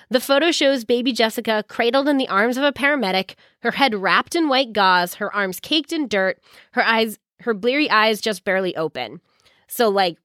The 0.10 0.20
photo 0.20 0.52
shows 0.52 0.84
baby 0.86 1.12
Jessica 1.12 1.64
cradled 1.68 2.08
in 2.08 2.18
the 2.18 2.28
arms 2.28 2.58
of 2.58 2.64
a 2.64 2.72
paramedic, 2.74 3.36
her 3.60 3.72
head 3.72 3.96
wrapped 3.96 4.36
in 4.36 4.48
white 4.50 4.74
gauze, 4.74 5.16
her 5.16 5.34
arms 5.34 5.60
caked 5.60 5.92
in 5.94 6.08
dirt, 6.08 6.40
her 6.74 6.84
eyes, 6.84 7.18
her 7.42 7.54
bleary 7.54 7.90
eyes 7.90 8.22
just 8.22 8.44
barely 8.44 8.76
open. 8.76 9.22
So, 9.68 9.90
like, 9.90 10.18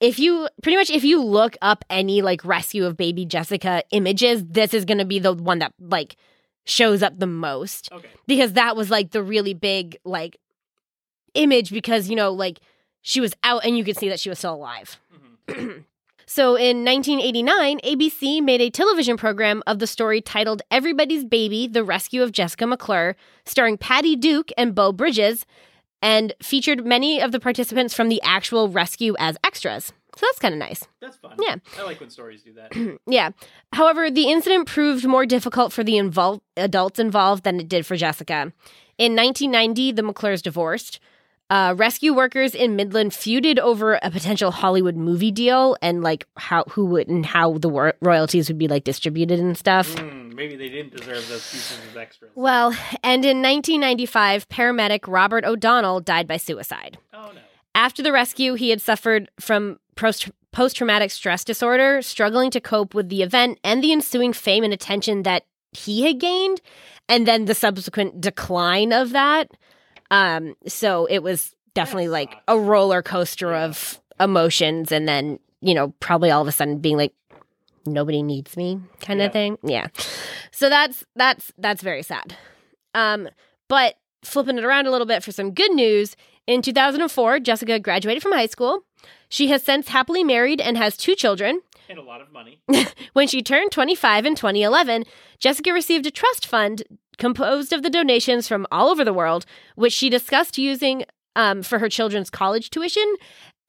if 0.00 0.18
you 0.18 0.48
pretty 0.62 0.76
much 0.76 0.90
if 0.90 1.04
you 1.04 1.22
look 1.22 1.56
up 1.62 1.84
any 1.88 2.22
like 2.22 2.44
rescue 2.44 2.84
of 2.86 2.96
baby 2.96 3.24
Jessica 3.24 3.82
images, 3.92 4.44
this 4.44 4.74
is 4.74 4.84
going 4.84 4.98
to 4.98 5.04
be 5.04 5.18
the 5.18 5.32
one 5.32 5.60
that 5.60 5.72
like 5.80 6.16
shows 6.64 7.02
up 7.02 7.18
the 7.18 7.26
most 7.26 7.88
Okay. 7.92 8.08
because 8.26 8.52
that 8.54 8.76
was 8.76 8.90
like 8.90 9.10
the 9.10 9.22
really 9.22 9.54
big 9.54 9.96
like 10.04 10.36
image 11.34 11.72
because 11.72 12.08
you 12.08 12.16
know 12.16 12.30
like 12.32 12.60
she 13.00 13.20
was 13.20 13.34
out 13.42 13.64
and 13.64 13.76
you 13.78 13.84
could 13.84 13.96
see 13.96 14.08
that 14.08 14.20
she 14.20 14.28
was 14.28 14.38
still 14.38 14.54
alive. 14.54 14.98
Mhm. 15.48 15.84
So 16.34 16.56
in 16.56 16.82
1989, 16.82 17.80
ABC 17.80 18.42
made 18.42 18.62
a 18.62 18.70
television 18.70 19.18
program 19.18 19.62
of 19.66 19.80
the 19.80 19.86
story 19.86 20.22
titled 20.22 20.62
Everybody's 20.70 21.26
Baby 21.26 21.66
The 21.66 21.84
Rescue 21.84 22.22
of 22.22 22.32
Jessica 22.32 22.66
McClure, 22.66 23.16
starring 23.44 23.76
Patty 23.76 24.16
Duke 24.16 24.50
and 24.56 24.74
Beau 24.74 24.92
Bridges, 24.92 25.44
and 26.00 26.32
featured 26.40 26.86
many 26.86 27.20
of 27.20 27.32
the 27.32 27.38
participants 27.38 27.92
from 27.92 28.08
the 28.08 28.18
actual 28.22 28.70
rescue 28.70 29.14
as 29.18 29.36
extras. 29.44 29.92
So 30.16 30.24
that's 30.26 30.38
kind 30.38 30.54
of 30.54 30.58
nice. 30.58 30.88
That's 31.02 31.18
fun. 31.18 31.36
Yeah. 31.38 31.56
I 31.78 31.82
like 31.82 32.00
when 32.00 32.08
stories 32.08 32.40
do 32.42 32.54
that. 32.54 32.98
Yeah. 33.06 33.32
However, 33.74 34.10
the 34.10 34.30
incident 34.30 34.66
proved 34.66 35.06
more 35.06 35.26
difficult 35.26 35.70
for 35.70 35.84
the 35.84 35.98
adults 36.56 36.98
involved 36.98 37.44
than 37.44 37.60
it 37.60 37.68
did 37.68 37.84
for 37.84 37.94
Jessica. 37.94 38.54
In 38.96 39.14
1990, 39.14 39.92
the 39.92 40.02
McClures 40.02 40.40
divorced. 40.40 40.98
Uh, 41.52 41.74
rescue 41.74 42.14
workers 42.14 42.54
in 42.54 42.76
Midland 42.76 43.12
feuded 43.12 43.58
over 43.58 43.98
a 44.02 44.10
potential 44.10 44.50
Hollywood 44.50 44.96
movie 44.96 45.30
deal 45.30 45.76
and 45.82 46.02
like 46.02 46.26
how 46.38 46.64
who 46.70 46.86
would 46.86 47.08
and 47.08 47.26
how 47.26 47.58
the 47.58 47.68
wor- 47.68 47.92
royalties 48.00 48.48
would 48.48 48.56
be 48.56 48.68
like 48.68 48.84
distributed 48.84 49.38
and 49.38 49.54
stuff. 49.54 49.92
Hmm, 49.98 50.34
maybe 50.34 50.56
they 50.56 50.70
didn't 50.70 50.96
deserve 50.96 51.28
those 51.28 51.46
pieces 51.52 51.78
as 51.90 51.96
extras. 51.98 52.30
Well, 52.34 52.68
and 53.04 53.22
in 53.22 53.42
1995, 53.42 54.48
paramedic 54.48 55.00
Robert 55.06 55.44
O'Donnell 55.44 56.00
died 56.00 56.26
by 56.26 56.38
suicide. 56.38 56.96
oh 57.12 57.32
no. 57.34 57.40
After 57.74 58.02
the 58.02 58.12
rescue, 58.12 58.54
he 58.54 58.70
had 58.70 58.80
suffered 58.80 59.30
from 59.38 59.78
post 59.94 60.30
traumatic 60.74 61.10
stress 61.10 61.44
disorder, 61.44 62.00
struggling 62.00 62.50
to 62.52 62.62
cope 62.62 62.94
with 62.94 63.10
the 63.10 63.22
event 63.22 63.58
and 63.62 63.84
the 63.84 63.92
ensuing 63.92 64.32
fame 64.32 64.64
and 64.64 64.72
attention 64.72 65.24
that 65.24 65.44
he 65.72 66.04
had 66.04 66.18
gained, 66.18 66.62
and 67.10 67.26
then 67.26 67.44
the 67.44 67.54
subsequent 67.54 68.22
decline 68.22 68.90
of 68.90 69.10
that. 69.10 69.50
Um, 70.12 70.54
so 70.68 71.06
it 71.06 71.20
was 71.24 71.56
definitely 71.74 72.08
like 72.08 72.34
a 72.46 72.56
roller 72.58 73.02
coaster 73.02 73.52
of 73.54 74.00
emotions, 74.20 74.92
and 74.92 75.08
then 75.08 75.40
you 75.60 75.74
know 75.74 75.88
probably 75.98 76.30
all 76.30 76.42
of 76.42 76.46
a 76.48 76.52
sudden 76.52 76.78
being 76.78 76.96
like, 76.98 77.14
nobody 77.86 78.22
needs 78.22 78.56
me, 78.56 78.80
kind 79.00 79.18
Yeah. 79.18 79.26
of 79.26 79.32
thing. 79.32 79.58
Yeah. 79.64 79.86
So 80.52 80.68
that's 80.68 81.04
that's 81.16 81.52
that's 81.58 81.82
very 81.82 82.02
sad. 82.02 82.36
Um, 82.94 83.28
but 83.68 83.94
flipping 84.22 84.58
it 84.58 84.64
around 84.64 84.86
a 84.86 84.90
little 84.90 85.06
bit 85.06 85.22
for 85.24 85.32
some 85.32 85.52
good 85.52 85.72
news, 85.72 86.14
in 86.46 86.60
2004, 86.62 87.40
Jessica 87.40 87.78
graduated 87.80 88.22
from 88.22 88.32
high 88.32 88.46
school. 88.46 88.84
She 89.28 89.48
has 89.48 89.62
since 89.64 89.88
happily 89.88 90.22
married 90.22 90.60
and 90.60 90.76
has 90.76 90.96
two 90.96 91.14
children. 91.16 91.60
And 91.88 91.98
a 91.98 92.02
lot 92.02 92.20
of 92.20 92.30
money. 92.30 92.60
When 93.14 93.28
she 93.28 93.42
turned 93.42 93.72
25 93.72 94.26
in 94.26 94.34
2011, 94.34 95.04
Jessica 95.38 95.72
received 95.72 96.06
a 96.06 96.10
trust 96.10 96.46
fund 96.46 96.82
composed 97.22 97.72
of 97.72 97.84
the 97.84 97.88
donations 97.88 98.48
from 98.48 98.66
all 98.72 98.88
over 98.88 99.04
the 99.04 99.12
world, 99.12 99.46
which 99.76 99.92
she 99.92 100.10
discussed 100.10 100.58
using 100.58 101.04
um, 101.36 101.62
for 101.62 101.78
her 101.78 101.88
children's 101.88 102.28
college 102.30 102.68
tuition 102.68 103.14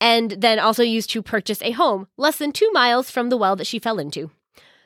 and 0.02 0.32
then 0.32 0.58
also 0.58 0.82
used 0.82 1.12
to 1.12 1.22
purchase 1.22 1.62
a 1.62 1.70
home 1.72 2.08
less 2.18 2.38
than 2.40 2.52
two 2.52 2.70
miles 2.74 3.12
from 3.12 3.30
the 3.30 3.38
well 3.38 3.56
that 3.56 3.68
she 3.68 3.78
fell 3.78 4.00
into. 4.00 4.32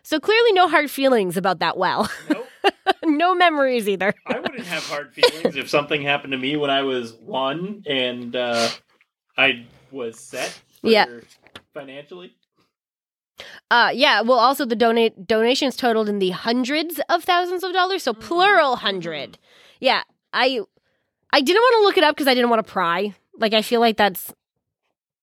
So 0.03 0.19
clearly, 0.19 0.51
no 0.51 0.67
hard 0.67 0.91
feelings 0.91 1.38
about 1.38 1.60
that 1.60 1.77
well. 1.77 2.12
Nope. 2.30 2.47
no 3.06 3.34
memories 3.34 3.88
either. 3.88 4.13
I 4.25 4.39
wouldn't 4.39 4.65
have 4.65 4.84
hard 4.84 5.13
feelings 5.13 5.56
if 5.56 5.69
something 5.69 6.01
happened 6.01 6.32
to 6.34 6.38
me 6.38 6.58
when 6.58 6.69
I 6.69 6.82
was 6.82 7.13
one 7.13 7.84
and 7.88 8.36
uh, 8.36 8.67
I 9.38 9.65
was 9.91 10.19
set 10.19 10.49
for 10.82 10.89
Yeah. 10.89 11.06
financially. 11.73 12.36
Uh, 13.69 13.91
yeah. 13.93 14.21
Well, 14.21 14.39
also 14.39 14.65
the 14.65 14.76
donate 14.76 15.28
donations 15.28 15.76
totaled 15.76 16.10
in 16.10 16.19
the 16.19 16.32
hundreds 16.32 17.00
of 17.10 17.23
thousands 17.23 17.63
of 17.63 17.73
dollars, 17.73 18.04
so 18.04 18.13
Mm. 18.13 18.19
plural 18.21 18.76
hundred. 18.78 19.38
Yeah, 19.80 20.04
I 20.34 20.62
I 21.32 21.41
didn't 21.41 21.62
want 21.62 21.76
to 21.82 21.84
look 21.84 21.97
it 21.97 22.04
up 22.04 22.15
because 22.15 22.28
I 22.28 22.34
didn't 22.34 22.50
want 22.50 22.65
to 22.65 22.71
pry. 22.71 23.13
Like, 23.38 23.54
I 23.54 23.62
feel 23.62 23.80
like 23.80 23.97
that's 23.97 24.34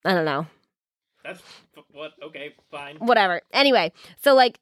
I 0.04 0.14
don't 0.14 0.24
know, 0.26 0.46
That's 1.24 1.40
what? 1.92 2.12
Okay, 2.22 2.54
fine. 2.70 2.96
whatever. 2.98 3.40
Anyway, 3.52 3.92
so 4.22 4.34
like 4.34 4.58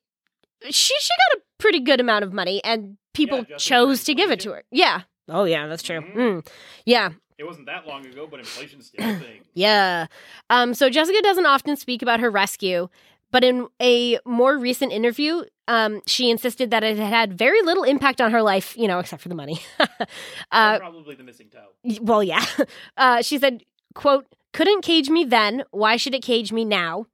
she 0.71 0.95
she 1.01 1.11
got 1.33 1.39
a 1.39 1.43
pretty 1.59 1.81
good 1.81 2.01
amount 2.01 2.25
of 2.25 2.33
money, 2.33 2.63
and 2.65 2.97
people 3.13 3.45
Yeah, 3.49 3.57
chose 3.57 4.05
to 4.05 4.15
give 4.15 4.31
it 4.31 4.41
to 4.41 4.53
her. 4.53 4.63
Yeah. 4.71 5.03
Oh 5.29 5.45
yeah, 5.45 5.67
that's 5.67 5.83
true. 5.83 6.01
Mhm. 6.01 6.15
Mm. 6.15 6.47
Yeah. 6.87 7.11
It 7.39 7.45
wasn't 7.45 7.67
that 7.67 7.87
long 7.89 8.07
ago, 8.07 8.29
but 8.31 8.39
inflation's 8.39 8.87
still 8.87 9.05
a 9.05 9.17
thing. 9.19 9.41
Yeah. 9.55 10.07
Um, 10.49 10.75
so 10.75 10.89
Jessica 10.89 11.21
doesn't 11.23 11.47
often 11.47 11.77
speak 11.77 12.01
about 12.03 12.21
her 12.21 12.31
rescue, 12.31 12.89
but 13.33 13.43
in 13.43 13.67
a 13.81 14.19
more 14.25 14.57
recent 14.57 14.93
interview, 14.93 15.43
um, 15.67 16.03
she 16.07 16.31
insisted 16.31 16.71
that 16.71 16.85
it 16.85 16.99
had 16.99 17.13
had 17.13 17.33
very 17.39 17.63
little 17.63 17.83
impact 17.83 18.21
on 18.21 18.31
her 18.31 18.43
life, 18.43 18.77
you 18.77 18.87
know, 18.87 18.99
except 18.99 19.23
for 19.23 19.31
the 19.31 19.35
money. 19.35 19.61
uh, 20.53 20.79
probably 20.79 21.17
the 21.17 21.25
missing 21.25 21.49
toe. 21.49 21.99
well, 22.01 22.23
yeah. 22.23 22.45
Uh, 22.97 23.23
she 23.23 23.39
said, 23.39 23.65
"quote 23.95 24.27
Couldn't 24.53 24.83
cage 24.83 25.09
me 25.09 25.25
then. 25.25 25.65
Why 25.71 25.97
should 25.97 26.15
it 26.15 26.23
cage 26.23 26.53
me 26.53 26.65
now?" 26.65 27.07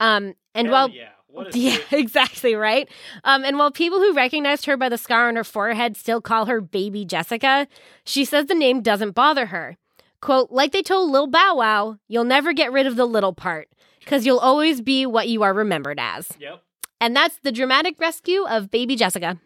Um, 0.00 0.34
and 0.54 0.68
Hell 0.68 0.88
while 0.88 0.90
yeah, 0.90 1.10
yeah, 1.52 1.78
exactly 1.90 2.54
right. 2.54 2.88
Um, 3.24 3.44
and 3.44 3.58
while 3.58 3.72
people 3.72 3.98
who 3.98 4.14
recognized 4.14 4.66
her 4.66 4.76
by 4.76 4.88
the 4.88 4.96
scar 4.96 5.28
on 5.28 5.36
her 5.36 5.44
forehead 5.44 5.96
still 5.96 6.20
call 6.20 6.46
her 6.46 6.60
Baby 6.60 7.04
Jessica, 7.04 7.66
she 8.04 8.24
says 8.24 8.46
the 8.46 8.54
name 8.54 8.80
doesn't 8.80 9.12
bother 9.12 9.46
her. 9.46 9.76
"Quote: 10.20 10.52
Like 10.52 10.70
they 10.70 10.82
told 10.82 11.10
Lil 11.10 11.26
Bow 11.26 11.56
Wow, 11.56 11.98
you'll 12.06 12.24
never 12.24 12.52
get 12.52 12.72
rid 12.72 12.86
of 12.86 12.94
the 12.96 13.06
little 13.06 13.32
part 13.32 13.68
because 14.08 14.24
you'll 14.24 14.38
always 14.38 14.80
be 14.80 15.04
what 15.06 15.28
you 15.28 15.42
are 15.42 15.52
remembered 15.52 15.98
as." 16.00 16.28
Yep. 16.40 16.62
And 17.00 17.14
that's 17.14 17.38
the 17.42 17.52
dramatic 17.52 17.94
rescue 18.00 18.44
of 18.44 18.70
Baby 18.70 18.96
Jessica. 18.96 19.38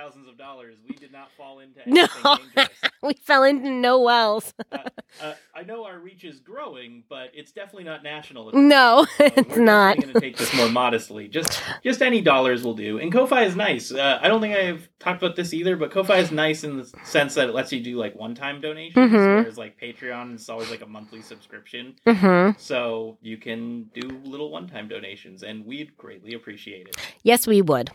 Thousands 0.05 0.27
of 0.27 0.37
dollars. 0.37 0.75
We 0.87 0.95
did 0.95 1.11
not 1.11 1.29
fall 1.37 1.59
into 1.59 1.79
No. 1.87 2.07
we 3.03 3.13
fell 3.23 3.43
into 3.43 3.69
no 3.69 4.01
wells. 4.01 4.53
Uh, 4.71 5.33
I 5.55 5.63
know 5.63 5.85
our 5.85 5.97
reach 5.99 6.23
is 6.23 6.39
growing, 6.39 7.03
but 7.09 7.31
it's 7.33 7.51
definitely 7.51 7.85
not 7.85 8.03
national. 8.03 8.51
No, 8.53 9.05
So 9.17 9.25
it's 9.25 9.55
we're 9.57 9.63
not. 9.63 9.97
going 9.97 10.13
to 10.13 10.19
take 10.19 10.37
this 10.37 10.53
more 10.55 10.69
modestly. 10.69 11.27
Just 11.27 11.61
just 11.83 12.01
any 12.01 12.21
dollars 12.21 12.63
will 12.63 12.73
do. 12.75 12.99
And 12.99 13.11
Ko-Fi 13.11 13.43
is 13.45 13.55
nice. 13.55 13.91
Uh, 13.91 14.19
I 14.21 14.27
don't 14.27 14.41
think 14.41 14.55
I've 14.55 14.87
talked 14.99 15.21
about 15.23 15.35
this 15.35 15.53
either, 15.53 15.75
but 15.75 15.91
Ko-Fi 15.91 16.17
is 16.17 16.31
nice 16.31 16.63
in 16.63 16.77
the 16.77 16.85
sense 17.03 17.33
that 17.35 17.49
it 17.49 17.55
lets 17.55 17.71
you 17.71 17.81
do 17.81 17.97
like 17.97 18.15
one-time 18.15 18.61
donations, 18.61 19.11
Mhm. 19.11 19.37
whereas 19.41 19.57
like 19.57 19.79
Patreon 19.79 20.35
is 20.35 20.49
always 20.49 20.69
like 20.69 20.81
a 20.81 20.85
monthly 20.87 21.21
subscription. 21.21 21.95
hmm 22.07 22.51
So 22.57 23.17
you 23.21 23.37
can 23.37 23.85
do 23.93 24.21
little 24.23 24.51
one-time 24.51 24.87
donations, 24.87 25.43
and 25.43 25.65
we'd 25.65 25.95
greatly 25.97 26.33
appreciate 26.33 26.87
it. 26.87 26.97
Yes, 27.23 27.47
we 27.47 27.61
would. 27.61 27.89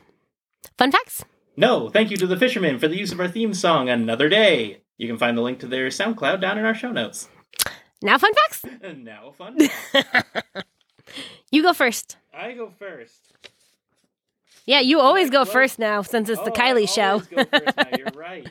Fun 0.77 0.93
facts? 0.93 1.25
No, 1.57 1.89
thank 1.91 2.11
you 2.11 2.17
to 2.19 2.27
the 2.27 2.37
Fishermen 2.37 2.79
for 2.79 2.89
the 2.89 2.97
use 2.97 3.13
of 3.13 3.21
our 3.21 3.29
theme 3.29 3.55
song, 3.55 3.89
Another 3.89 4.29
Day. 4.29 4.83
You 4.97 5.07
can 5.09 5.19
find 5.19 5.37
the 5.37 5.43
link 5.43 5.59
to 5.61 5.67
their 5.67 5.89
SoundCloud 5.89 6.41
down 6.41 6.59
in 6.59 6.65
our 6.65 6.75
show 6.75 6.91
notes. 6.93 7.29
Now, 8.03 8.19
fun 8.19 8.33
facts? 8.35 8.65
Now, 8.97 9.33
fun. 9.37 9.59
fact. 9.93 10.65
you 11.51 11.63
go 11.63 11.73
first. 11.73 12.17
I 12.33 12.53
go 12.53 12.71
first. 12.79 13.35
Yeah, 14.67 14.81
you 14.81 15.01
always 15.01 15.31
go 15.31 15.45
first 15.45 15.79
now 15.79 16.03
since 16.03 16.29
it's 16.29 16.41
the 16.43 16.51
Oh, 16.51 16.55
I 16.55 16.59
Kylie 16.73 16.89
show. 16.89 17.03
always 17.13 17.27
go 17.27 17.45
first 17.45 17.77
now, 17.77 17.87
You're 17.99 18.07
right. 18.15 18.49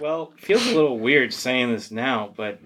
Well, 0.00 0.32
feels 0.38 0.66
a 0.66 0.74
little 0.74 0.98
weird 0.98 1.32
saying 1.32 1.72
this 1.72 1.90
now, 1.90 2.32
but 2.36 2.60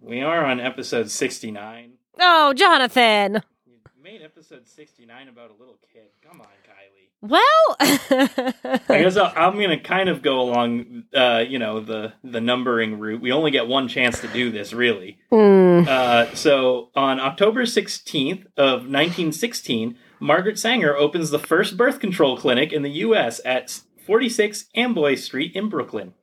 we 0.00 0.20
are 0.22 0.44
on 0.44 0.60
episode 0.60 1.10
69. 1.10 1.92
oh, 2.20 2.52
Jonathan. 2.54 3.42
You 3.66 3.74
made 4.02 4.22
episode 4.22 4.66
69 4.66 5.28
about 5.28 5.50
a 5.50 5.54
little 5.54 5.78
kid. 5.92 6.08
Come 6.28 6.40
on, 6.40 6.46
Kylie. 6.66 7.07
Well, 7.20 7.42
I 7.80 8.80
guess 8.88 9.16
I'll, 9.16 9.32
I'm 9.36 9.54
going 9.54 9.70
to 9.70 9.80
kind 9.80 10.08
of 10.08 10.22
go 10.22 10.40
along, 10.40 11.04
uh, 11.14 11.42
you 11.48 11.58
know, 11.58 11.80
the 11.80 12.12
the 12.22 12.40
numbering 12.40 12.98
route. 13.00 13.20
We 13.20 13.32
only 13.32 13.50
get 13.50 13.66
one 13.66 13.88
chance 13.88 14.20
to 14.20 14.28
do 14.28 14.52
this, 14.52 14.72
really. 14.72 15.18
Hmm. 15.30 15.82
Uh, 15.88 16.26
so 16.34 16.90
on 16.94 17.18
October 17.18 17.62
16th 17.64 18.44
of 18.56 18.82
1916, 18.86 19.96
Margaret 20.20 20.58
Sanger 20.60 20.96
opens 20.96 21.30
the 21.30 21.38
first 21.40 21.76
birth 21.76 21.98
control 21.98 22.36
clinic 22.36 22.72
in 22.72 22.82
the 22.82 22.90
U.S. 22.90 23.40
at 23.44 23.80
46 24.06 24.66
Amboy 24.76 25.16
Street 25.16 25.56
in 25.56 25.68
Brooklyn. 25.68 26.14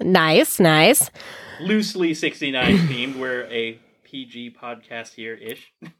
nice, 0.00 0.58
nice. 0.58 1.10
Loosely 1.60 2.14
69 2.14 2.76
themed. 2.88 3.18
We're 3.18 3.44
a 3.44 3.78
PG 4.04 4.56
podcast 4.60 5.12
here 5.14 5.34
ish. 5.34 5.70
Mm, 5.84 5.90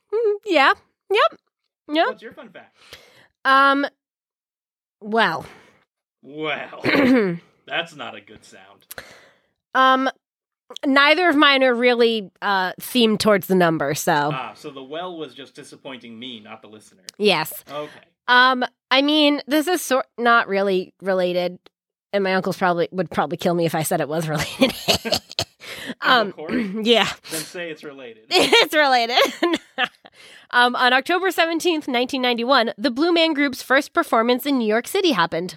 Yeah. 0.46 0.72
Yep. 1.10 1.40
Yep. 1.92 2.06
What's 2.08 2.22
your 2.22 2.32
fun 2.32 2.48
fact? 2.50 2.74
Um. 3.44 3.86
Well. 5.00 5.46
Well, 6.22 6.80
that's 7.66 7.94
not 7.94 8.14
a 8.14 8.20
good 8.20 8.44
sound. 8.44 8.86
um. 9.74 10.10
Neither 10.86 11.28
of 11.28 11.34
mine 11.34 11.64
are 11.64 11.74
really 11.74 12.30
uh 12.40 12.72
themed 12.80 13.18
towards 13.18 13.48
the 13.48 13.56
number, 13.56 13.92
so 13.94 14.12
Ah, 14.32 14.52
so 14.54 14.70
the 14.70 14.82
well 14.84 15.16
was 15.18 15.34
just 15.34 15.54
disappointing 15.56 16.16
me, 16.16 16.38
not 16.38 16.62
the 16.62 16.68
listener. 16.68 17.02
yes. 17.18 17.64
Okay. 17.68 17.90
Um. 18.28 18.64
I 18.92 19.02
mean, 19.02 19.42
this 19.48 19.66
is 19.66 19.82
sort 19.82 20.06
not 20.16 20.46
really 20.46 20.94
related, 21.02 21.58
and 22.12 22.22
my 22.22 22.34
uncles 22.34 22.56
probably 22.56 22.88
would 22.92 23.10
probably 23.10 23.36
kill 23.36 23.54
me 23.54 23.66
if 23.66 23.74
I 23.74 23.82
said 23.82 24.00
it 24.00 24.08
was 24.08 24.28
related. 24.28 24.72
um. 26.02 26.32
Corey? 26.32 26.68
Yeah. 26.82 27.08
Then 27.30 27.40
say 27.40 27.70
it's 27.70 27.84
related. 27.84 28.24
it's 28.30 28.74
related. 28.74 29.16
um, 30.50 30.74
on 30.76 30.92
October 30.92 31.28
17th, 31.28 31.86
1991, 31.88 32.72
the 32.78 32.90
Blue 32.90 33.12
Man 33.12 33.34
Group's 33.34 33.62
first 33.62 33.92
performance 33.92 34.46
in 34.46 34.58
New 34.58 34.66
York 34.68 34.86
City 34.88 35.12
happened. 35.12 35.56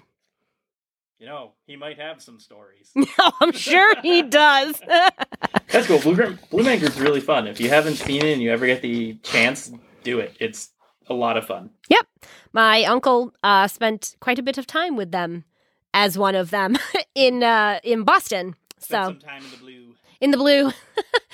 You 1.18 1.26
know, 1.26 1.52
he 1.66 1.76
might 1.76 1.98
have 1.98 2.20
some 2.20 2.38
stories. 2.38 2.90
No, 2.94 3.06
I'm 3.40 3.52
sure 3.52 3.94
he 4.02 4.22
does. 4.22 4.80
That's 5.70 5.86
cool. 5.86 5.98
Blue, 6.00 6.36
Blue 6.50 6.62
Man 6.62 6.78
Group's 6.78 6.98
really 6.98 7.20
fun. 7.20 7.46
If 7.46 7.60
you 7.60 7.70
haven't 7.70 7.94
seen 7.96 8.24
it 8.24 8.32
and 8.34 8.42
you 8.42 8.50
ever 8.52 8.66
get 8.66 8.82
the 8.82 9.14
chance, 9.22 9.72
do 10.02 10.18
it. 10.18 10.36
It's 10.38 10.70
a 11.08 11.14
lot 11.14 11.36
of 11.36 11.46
fun. 11.46 11.70
Yep. 11.88 12.06
My 12.52 12.84
uncle 12.84 13.32
uh, 13.42 13.68
spent 13.68 14.16
quite 14.20 14.38
a 14.38 14.42
bit 14.42 14.58
of 14.58 14.66
time 14.66 14.96
with 14.96 15.12
them 15.12 15.44
as 15.94 16.18
one 16.18 16.34
of 16.34 16.50
them 16.50 16.76
in 17.14 17.42
uh, 17.42 17.78
in 17.82 18.02
Boston. 18.02 18.56
Spend 18.78 19.04
So 19.04 19.10
some 19.10 19.18
time 19.20 19.44
in 19.44 19.50
the 19.50 19.56
blue. 19.56 19.94
In 20.24 20.30
the 20.30 20.36
blue. 20.38 20.72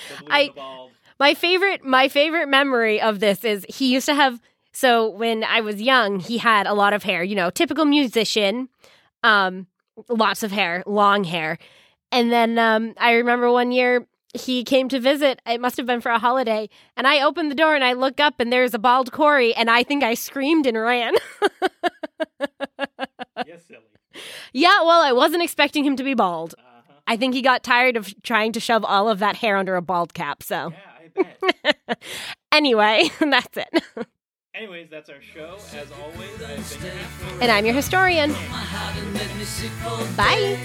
The 0.09 0.25
blue 0.25 0.29
I-. 0.31 0.89
My 1.19 1.35
favorite 1.35 1.85
my 1.85 2.09
favorite 2.09 2.49
memory 2.49 3.01
of 3.01 3.21
this 3.21 3.45
is 3.45 3.65
he 3.69 3.93
used 3.93 4.07
to 4.07 4.15
have 4.15 4.41
so 4.73 5.09
when 5.11 5.45
I 5.45 5.61
was 5.61 5.81
young, 5.83 6.21
he 6.21 6.39
had 6.39 6.67
a 6.67 6.73
lot 6.75 6.93
of 6.93 7.03
hair, 7.03 7.23
you 7.23 7.35
know, 7.35 7.51
typical 7.51 7.85
musician. 7.85 8.69
Um 9.23 9.67
lots 10.09 10.43
of 10.43 10.51
hair, 10.53 10.83
long 10.87 11.25
hair. 11.25 11.59
And 12.11 12.33
then 12.33 12.59
um 12.59 12.95
I 12.99 13.13
remember 13.13 13.53
one 13.53 13.71
year 13.73 14.07
he 14.33 14.65
came 14.65 14.89
to 14.89 14.99
visit. 15.01 15.43
It 15.45 15.61
must 15.61 15.77
have 15.77 15.87
been 15.87 16.01
for 16.01 16.11
a 16.13 16.19
holiday. 16.19 16.69
And 16.97 17.07
I 17.07 17.23
opened 17.23 17.51
the 17.51 17.57
door 17.57 17.75
and 17.75 17.85
I 17.85 17.93
look 17.93 18.19
up 18.21 18.41
and 18.41 18.51
there's 18.53 18.75
a 18.75 18.79
bald 18.79 19.13
Corey 19.13 19.53
and 19.55 19.69
I 19.69 19.83
think 19.83 20.03
I 20.03 20.15
screamed 20.15 20.67
and 20.67 20.79
ran. 20.79 21.15
Yes, 23.47 23.61
silly. 23.67 23.81
yeah, 24.53 24.83
well, 24.83 25.01
I 25.03 25.13
wasn't 25.13 25.43
expecting 25.43 25.85
him 25.85 25.97
to 25.97 26.05
be 26.05 26.15
bald. 26.15 26.55
I 27.11 27.17
think 27.17 27.35
he 27.35 27.43
got 27.43 27.65
tired 27.65 27.97
of 27.97 28.15
trying 28.23 28.53
to 28.53 28.61
shove 28.61 28.85
all 28.85 29.09
of 29.09 29.19
that 29.19 29.35
hair 29.35 29.57
under 29.57 29.75
a 29.75 29.83
bald 29.83 30.15
cap. 30.15 30.45
So, 30.45 30.73
Yeah, 30.73 31.25
I 31.25 31.73
bet. 31.89 31.99
anyway, 32.53 33.11
that's 33.19 33.57
it. 33.57 33.83
Anyways, 34.55 34.91
that's 34.91 35.11
our 35.11 35.21
show. 35.21 35.57
As 35.75 35.91
always, 35.91 36.31
I've 36.41 36.81
been 36.81 36.93
your. 36.95 37.43
And 37.43 37.51
I'm 37.51 37.67
your 37.67 37.75
historian. 37.75 38.31
My 38.31 38.37
heart 38.37 38.97
and 38.97 39.13
let 39.15 39.37
me 39.37 39.43
sick 39.43 39.73
for 39.83 40.17
Bye. 40.17 40.57